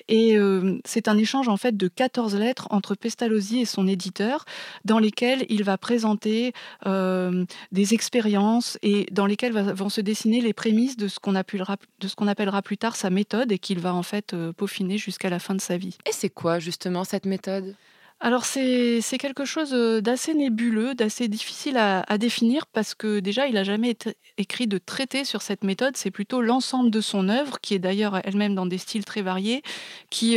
Et 0.06 0.36
euh, 0.36 0.78
c'est 0.84 1.08
un 1.08 1.16
échange 1.16 1.48
en 1.48 1.56
fait 1.56 1.78
de 1.78 1.88
14 1.88 2.34
lettres 2.34 2.68
entre 2.68 2.94
Pestalozzi 2.94 3.60
et 3.60 3.64
son 3.64 3.86
éditeur, 3.86 4.44
dans 4.84 4.98
lesquelles 4.98 5.46
il 5.48 5.64
va 5.64 5.78
présenter 5.78 6.52
euh, 6.84 7.46
des 7.72 7.94
expériences 7.94 8.78
et 8.82 9.06
dans 9.10 9.24
lesquelles 9.24 9.54
vont 9.54 9.88
se 9.88 10.02
dessiner 10.02 10.42
les 10.42 10.52
prémices 10.52 10.98
de 10.98 11.08
ce 11.08 11.18
qu'on 11.18 11.36
appellera 11.36 12.60
plus 12.60 12.76
tard 12.76 12.96
sa 12.96 13.08
méthode 13.08 13.52
et 13.52 13.58
qu'il 13.58 13.78
va 13.78 13.94
en 13.94 14.02
fait 14.02 14.36
peaufiner 14.58 14.98
jusqu'à 14.98 15.30
la 15.30 15.38
fin 15.38 15.54
de 15.54 15.62
sa 15.62 15.78
vie. 15.78 15.96
Et 16.06 16.12
c'est 16.12 16.28
quoi 16.28 16.58
justement 16.58 17.04
cette 17.04 17.24
méthode? 17.24 17.74
Alors 18.22 18.44
c'est 18.44 19.00
quelque 19.18 19.46
chose 19.46 19.72
d'assez 20.02 20.34
nébuleux, 20.34 20.94
d'assez 20.94 21.26
difficile 21.26 21.78
à, 21.78 22.18
définir 22.18 22.66
parce 22.66 22.94
que 22.94 23.20
déjà 23.20 23.46
il 23.46 23.54
n'a 23.54 23.64
jamais 23.64 23.96
écrit 24.36 24.66
de 24.66 24.76
traité 24.76 25.24
sur 25.24 25.40
cette 25.40 25.64
méthode, 25.64 25.96
c'est 25.96 26.10
plutôt 26.10 26.42
l'ensemble 26.42 26.90
de 26.90 27.00
son 27.00 27.30
œuvre, 27.30 27.60
qui 27.60 27.74
est 27.74 27.78
d'ailleurs 27.78 28.20
elle-même 28.24 28.54
dans 28.54 28.66
des 28.66 28.76
styles 28.76 29.06
très 29.06 29.22
variés, 29.22 29.62
qui, 30.10 30.36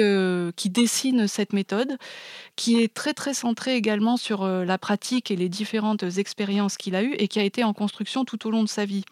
qui 0.56 0.70
dessine 0.70 1.28
cette 1.28 1.52
méthode, 1.52 1.98
qui 2.56 2.82
est 2.82 2.94
très 2.94 3.14
très 3.14 3.34
centré 3.34 3.76
également 3.76 4.16
sur 4.16 4.48
la 4.48 4.78
pratique 4.78 5.30
et 5.30 5.36
les 5.36 5.50
différentes 5.50 6.04
expériences 6.18 6.78
qu'il 6.78 6.96
a 6.96 7.04
eues 7.04 7.16
et 7.18 7.28
qui 7.28 7.40
a 7.40 7.44
été 7.44 7.66
en 7.66 7.74
construction 7.74 8.24
tout 8.24 8.48
au 8.48 8.52
long 8.52 8.64
de 8.64 8.70
sa 8.70 8.86
vie. 8.86 9.04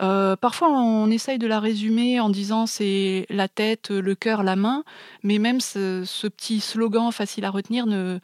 Euh, 0.00 0.36
parfois, 0.36 0.70
on 0.70 1.10
essaye 1.10 1.38
de 1.38 1.46
la 1.46 1.60
résumer 1.60 2.20
en 2.20 2.30
disant 2.30 2.66
c'est 2.66 3.26
la 3.30 3.48
tête, 3.48 3.90
le 3.90 4.14
cœur, 4.14 4.42
la 4.42 4.56
main, 4.56 4.84
mais 5.22 5.38
même 5.38 5.60
ce, 5.60 6.28
petit 6.28 6.60
slogan 6.60 7.10
facile 7.10 7.44
à 7.44 7.50
retenir 7.50 7.86
ne, 7.86 8.20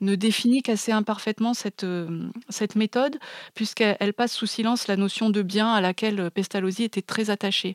définit 0.00 0.60
qu'assez 0.60 0.92
imparfaitement 0.92 1.54
cette, 1.54 1.84
euh, 1.84 2.28
cette 2.50 2.76
méthode, 2.76 3.18
puisqu'elle 3.54 4.12
passe 4.12 4.34
sous 4.34 4.46
silence 4.46 4.86
la 4.86 4.96
notion 4.96 5.30
de 5.30 5.40
bien 5.40 5.72
à 5.72 5.80
laquelle 5.80 6.30
Pestalozzi 6.30 6.84
était 6.84 7.00
très 7.00 7.30
attaché. 7.30 7.74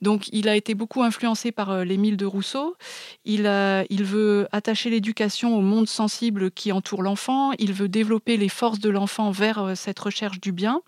Donc 0.00 0.28
il 0.32 0.48
a 0.48 0.54
été 0.54 0.74
beaucoup 0.74 1.02
influencé 1.02 1.50
par 1.50 1.70
euh, 1.70 1.84
l'Émile 1.84 2.16
de 2.16 2.26
Rousseau, 2.26 2.76
il 3.24 3.42
veut 3.42 4.46
attacher 4.52 4.88
l'éducation 4.88 5.56
au 5.56 5.62
monde 5.62 5.88
sensible 5.88 6.52
qui 6.52 6.70
entoure 6.70 7.02
l'enfant, 7.02 7.50
il 7.58 7.72
veut 7.72 7.88
développer 7.88 8.36
les 8.36 8.48
forces 8.48 8.78
de 8.78 8.90
l'enfant 8.90 9.32
vers 9.32 9.76
cette 9.76 9.98
recherche 9.98 10.40
du 10.40 10.52
bien. 10.52 10.80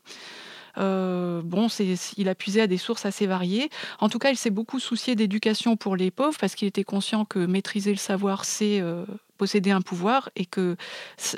Euh, 0.78 1.42
bon, 1.42 1.68
il 2.16 2.28
a 2.28 2.34
puisé 2.34 2.60
à 2.60 2.66
des 2.66 2.76
sources 2.76 3.06
assez 3.06 3.26
variées. 3.26 3.70
En 3.98 4.08
tout 4.08 4.18
cas, 4.18 4.30
il 4.30 4.36
s'est 4.36 4.50
beaucoup 4.50 4.80
soucié 4.80 5.14
d'éducation 5.14 5.76
pour 5.76 5.96
les 5.96 6.10
pauvres 6.10 6.36
parce 6.38 6.54
qu'il 6.54 6.68
était 6.68 6.84
conscient 6.84 7.24
que 7.24 7.38
maîtriser 7.38 7.90
le 7.90 7.96
savoir, 7.96 8.44
c'est 8.44 8.80
euh, 8.80 9.04
posséder 9.38 9.70
un 9.70 9.82
pouvoir 9.82 10.30
et 10.36 10.46
que 10.46 10.76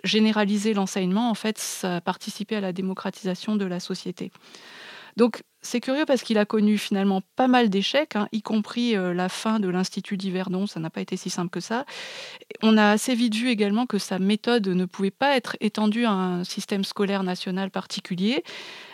généraliser 0.05 0.75
l'enseignement, 0.75 1.31
en 1.31 1.35
fait, 1.35 1.59
ça 1.59 2.01
participait 2.01 2.57
à 2.57 2.61
la 2.61 2.73
démocratisation 2.73 3.57
de 3.57 3.65
la 3.65 3.81
société. 3.81 4.31
Donc, 5.17 5.43
c'est 5.61 5.81
curieux 5.81 6.05
parce 6.07 6.23
qu'il 6.23 6.39
a 6.39 6.45
connu 6.45 6.79
finalement 6.79 7.21
pas 7.37 7.49
mal 7.49 7.69
d'échecs, 7.69 8.17
hein, 8.17 8.29
y 8.33 8.43
compris 8.43 8.97
euh, 8.97 9.13
la 9.13 9.29
fin 9.29 9.59
de 9.59 9.69
l'Institut 9.69 10.17
d'Yverdon, 10.17 10.67
ça 10.67 10.81
n'a 10.81 10.91
pas 10.91 11.01
été 11.01 11.17
si 11.17 11.31
simple 11.31 11.51
que 11.51 11.61
ça. 11.61 11.85
On 12.63 12.77
a 12.77 12.91
assez 12.91 13.15
vite 13.15 13.35
vu 13.35 13.49
également 13.49 13.87
que 13.87 13.99
sa 13.99 14.19
méthode 14.19 14.69
ne 14.69 14.85
pouvait 14.85 15.11
pas 15.11 15.37
être 15.37 15.57
étendue 15.61 16.05
à 16.05 16.13
un 16.13 16.45
système 16.45 16.85
scolaire 16.85 17.23
national 17.23 17.71
particulier, 17.71 18.45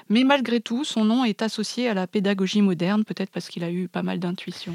mais 0.08 0.24
malgré 0.24 0.60
tout, 0.60 0.84
son 0.84 1.04
nom 1.04 1.24
est 1.24 1.42
associé 1.42 1.88
à 1.88 1.94
la 1.94 2.06
pédagogie 2.06 2.62
moderne, 2.62 3.04
peut-être 3.04 3.30
parce 3.30 3.48
qu'il 3.48 3.64
a 3.64 3.70
eu 3.70 3.88
pas 3.88 4.02
mal 4.02 4.18
d'intuitions. 4.18 4.74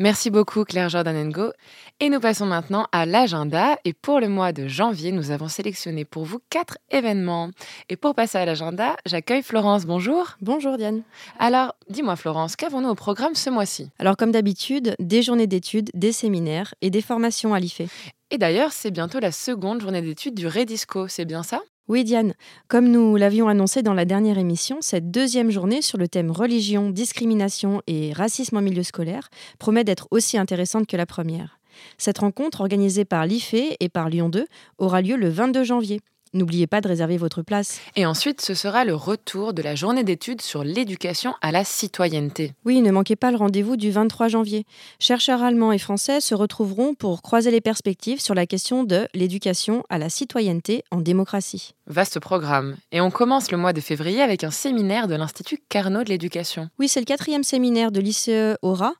Merci 0.00 0.30
beaucoup 0.30 0.62
Claire 0.62 0.88
Jordanengo. 0.88 1.50
Et 1.98 2.08
nous 2.08 2.20
passons 2.20 2.46
maintenant 2.46 2.86
à 2.92 3.04
l'agenda. 3.04 3.76
Et 3.84 3.92
pour 3.92 4.20
le 4.20 4.28
mois 4.28 4.52
de 4.52 4.68
janvier, 4.68 5.10
nous 5.10 5.32
avons 5.32 5.48
sélectionné 5.48 6.04
pour 6.04 6.24
vous 6.24 6.38
quatre 6.50 6.78
événements. 6.92 7.50
Et 7.88 7.96
pour 7.96 8.14
passer 8.14 8.38
à 8.38 8.44
l'agenda, 8.44 8.96
j'accueille 9.06 9.42
Florence. 9.42 9.86
Bonjour. 9.86 10.36
Bonjour 10.40 10.76
Diane. 10.76 11.02
Alors, 11.40 11.74
dis-moi 11.90 12.14
Florence, 12.14 12.54
qu'avons-nous 12.54 12.90
au 12.90 12.94
programme 12.94 13.34
ce 13.34 13.50
mois-ci? 13.50 13.90
Alors 13.98 14.16
comme 14.16 14.30
d'habitude, 14.30 14.94
des 15.00 15.22
journées 15.22 15.48
d'études, 15.48 15.90
des 15.94 16.12
séminaires 16.12 16.74
et 16.80 16.90
des 16.90 17.02
formations 17.02 17.52
à 17.52 17.58
l'IFE. 17.58 17.90
Et 18.30 18.38
d'ailleurs, 18.38 18.70
c'est 18.70 18.92
bientôt 18.92 19.18
la 19.18 19.32
seconde 19.32 19.80
journée 19.80 20.02
d'études 20.02 20.34
du 20.34 20.46
Redisco, 20.46 21.08
c'est 21.08 21.24
bien 21.24 21.42
ça? 21.42 21.60
Oui, 21.88 22.04
Diane. 22.04 22.34
Comme 22.68 22.90
nous 22.90 23.16
l'avions 23.16 23.48
annoncé 23.48 23.82
dans 23.82 23.94
la 23.94 24.04
dernière 24.04 24.36
émission, 24.36 24.82
cette 24.82 25.10
deuxième 25.10 25.50
journée 25.50 25.80
sur 25.80 25.96
le 25.96 26.06
thème 26.06 26.30
religion, 26.30 26.90
discrimination 26.90 27.80
et 27.86 28.12
racisme 28.12 28.58
en 28.58 28.60
milieu 28.60 28.82
scolaire 28.82 29.30
promet 29.58 29.84
d'être 29.84 30.06
aussi 30.10 30.36
intéressante 30.36 30.86
que 30.86 30.98
la 30.98 31.06
première. 31.06 31.58
Cette 31.96 32.18
rencontre, 32.18 32.60
organisée 32.60 33.06
par 33.06 33.24
l'IFE 33.24 33.54
et 33.80 33.88
par 33.88 34.10
Lyon 34.10 34.28
2, 34.28 34.46
aura 34.76 35.00
lieu 35.00 35.16
le 35.16 35.30
22 35.30 35.64
janvier. 35.64 36.00
N'oubliez 36.34 36.66
pas 36.66 36.80
de 36.80 36.88
réserver 36.88 37.16
votre 37.16 37.42
place. 37.42 37.80
Et 37.96 38.06
ensuite, 38.06 38.40
ce 38.40 38.54
sera 38.54 38.84
le 38.84 38.94
retour 38.94 39.52
de 39.52 39.62
la 39.62 39.74
journée 39.74 40.04
d'études 40.04 40.42
sur 40.42 40.64
l'éducation 40.64 41.34
à 41.40 41.52
la 41.52 41.64
citoyenneté. 41.64 42.52
Oui, 42.64 42.80
ne 42.80 42.90
manquez 42.90 43.16
pas 43.16 43.30
le 43.30 43.36
rendez-vous 43.36 43.76
du 43.76 43.90
23 43.90 44.28
janvier. 44.28 44.64
Chercheurs 44.98 45.42
allemands 45.42 45.72
et 45.72 45.78
français 45.78 46.20
se 46.20 46.34
retrouveront 46.34 46.94
pour 46.94 47.22
croiser 47.22 47.50
les 47.50 47.60
perspectives 47.60 48.20
sur 48.20 48.34
la 48.34 48.46
question 48.46 48.84
de 48.84 49.08
l'éducation 49.14 49.84
à 49.88 49.98
la 49.98 50.08
citoyenneté 50.08 50.84
en 50.90 51.00
démocratie. 51.00 51.74
Vaste 51.86 52.20
programme. 52.20 52.76
Et 52.92 53.00
on 53.00 53.10
commence 53.10 53.50
le 53.50 53.56
mois 53.56 53.72
de 53.72 53.80
février 53.80 54.20
avec 54.20 54.44
un 54.44 54.50
séminaire 54.50 55.08
de 55.08 55.14
l'Institut 55.14 55.58
Carnot 55.70 56.04
de 56.04 56.10
l'éducation. 56.10 56.68
Oui, 56.78 56.86
c'est 56.86 57.00
le 57.00 57.06
quatrième 57.06 57.42
séminaire 57.42 57.90
de 57.90 58.00
l'ICE 58.00 58.30
Aura, 58.60 58.92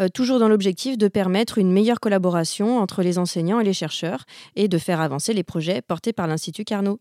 euh, 0.00 0.08
toujours 0.08 0.38
dans 0.38 0.48
l'objectif 0.48 0.96
de 0.96 1.08
permettre 1.08 1.58
une 1.58 1.72
meilleure 1.72 1.98
collaboration 1.98 2.78
entre 2.78 3.02
les 3.02 3.18
enseignants 3.18 3.58
et 3.58 3.64
les 3.64 3.72
chercheurs 3.72 4.24
et 4.54 4.68
de 4.68 4.78
faire 4.78 5.00
avancer 5.00 5.32
les 5.32 5.42
projets 5.42 5.82
portés 5.82 6.12
par 6.12 6.28
l'Institut 6.28 6.64
Carnot. 6.76 7.00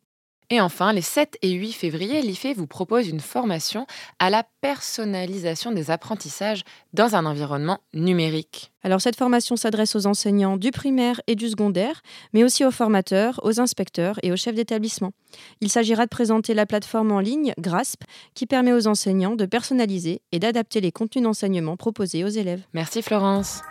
Et 0.49 0.61
enfin, 0.61 0.93
les 0.93 1.01
7 1.01 1.37
et 1.41 1.51
8 1.51 1.73
février, 1.73 2.21
l'IFE 2.21 2.55
vous 2.55 2.67
propose 2.67 3.09
une 3.09 3.19
formation 3.19 3.87
à 4.19 4.29
la 4.29 4.43
personnalisation 4.61 5.71
des 5.71 5.91
apprentissages 5.91 6.63
dans 6.93 7.15
un 7.15 7.25
environnement 7.25 7.79
numérique. 7.93 8.71
Alors 8.83 9.01
cette 9.01 9.17
formation 9.17 9.57
s'adresse 9.57 9.95
aux 9.95 10.05
enseignants 10.05 10.55
du 10.55 10.71
primaire 10.71 11.19
et 11.27 11.35
du 11.35 11.49
secondaire, 11.49 12.01
mais 12.31 12.43
aussi 12.43 12.63
aux 12.63 12.71
formateurs, 12.71 13.41
aux 13.43 13.59
inspecteurs 13.59 14.17
et 14.21 14.31
aux 14.31 14.37
chefs 14.37 14.55
d'établissement. 14.55 15.11
Il 15.59 15.69
s'agira 15.69 16.05
de 16.05 16.09
présenter 16.09 16.53
la 16.53 16.67
plateforme 16.67 17.11
en 17.11 17.19
ligne 17.19 17.53
GRASP 17.59 18.03
qui 18.35 18.45
permet 18.45 18.71
aux 18.71 18.87
enseignants 18.87 19.35
de 19.35 19.47
personnaliser 19.47 20.21
et 20.31 20.39
d'adapter 20.39 20.79
les 20.79 20.91
contenus 20.91 21.23
d'enseignement 21.23 21.75
proposés 21.75 22.23
aux 22.23 22.29
élèves. 22.29 22.61
Merci 22.73 23.01
Florence. 23.01 23.61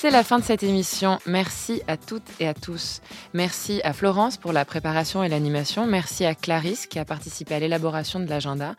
C'est 0.00 0.10
la 0.10 0.22
fin 0.22 0.38
de 0.38 0.44
cette 0.44 0.62
émission. 0.62 1.18
Merci 1.26 1.82
à 1.88 1.96
toutes 1.96 2.28
et 2.38 2.46
à 2.46 2.54
tous. 2.54 3.00
Merci 3.34 3.80
à 3.82 3.92
Florence 3.92 4.36
pour 4.36 4.52
la 4.52 4.64
préparation 4.64 5.24
et 5.24 5.28
l'animation. 5.28 5.86
Merci 5.86 6.24
à 6.24 6.36
Clarisse 6.36 6.86
qui 6.86 7.00
a 7.00 7.04
participé 7.04 7.56
à 7.56 7.58
l'élaboration 7.58 8.20
de 8.20 8.26
l'agenda. 8.26 8.76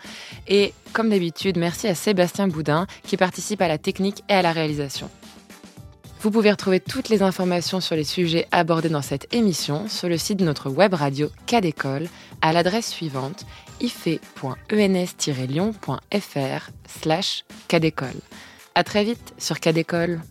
Et 0.48 0.74
comme 0.94 1.10
d'habitude, 1.10 1.58
merci 1.58 1.90
à 1.90 1.96
Sébastien 1.96 2.48
Boudin 2.48 2.88
qui 3.04 3.18
participe 3.18 3.62
à 3.62 3.68
la 3.68 3.78
technique 3.78 4.24
et 4.30 4.36
à 4.36 4.42
la 4.42 4.54
réalisation. 4.54 5.10
Vous 6.22 6.32
pouvez 6.32 6.52
retrouver 6.52 6.80
toutes 6.80 7.10
les 7.10 7.22
informations 7.22 7.82
sur 7.82 7.98
les 7.98 8.06
sujets 8.06 8.48
abordés 8.54 8.88
dans 8.88 9.02
cette 9.02 9.28
émission 9.34 9.90
sur 9.90 10.08
le 10.08 10.18
site 10.18 10.40
de 10.40 10.46
notre 10.46 10.70
web 10.70 10.94
radio 10.94 11.30
Cadécole 11.48 12.08
à 12.42 12.54
l'adresse 12.54 12.88
suivante 12.88 13.46
ife.ens-lyon.fr 13.82 16.70
slash 17.02 17.44
cadécole. 17.68 18.22
À 18.74 18.86
très 18.86 19.04
vite 19.04 19.34
sur 19.38 19.60
Cadécole. 19.60 20.22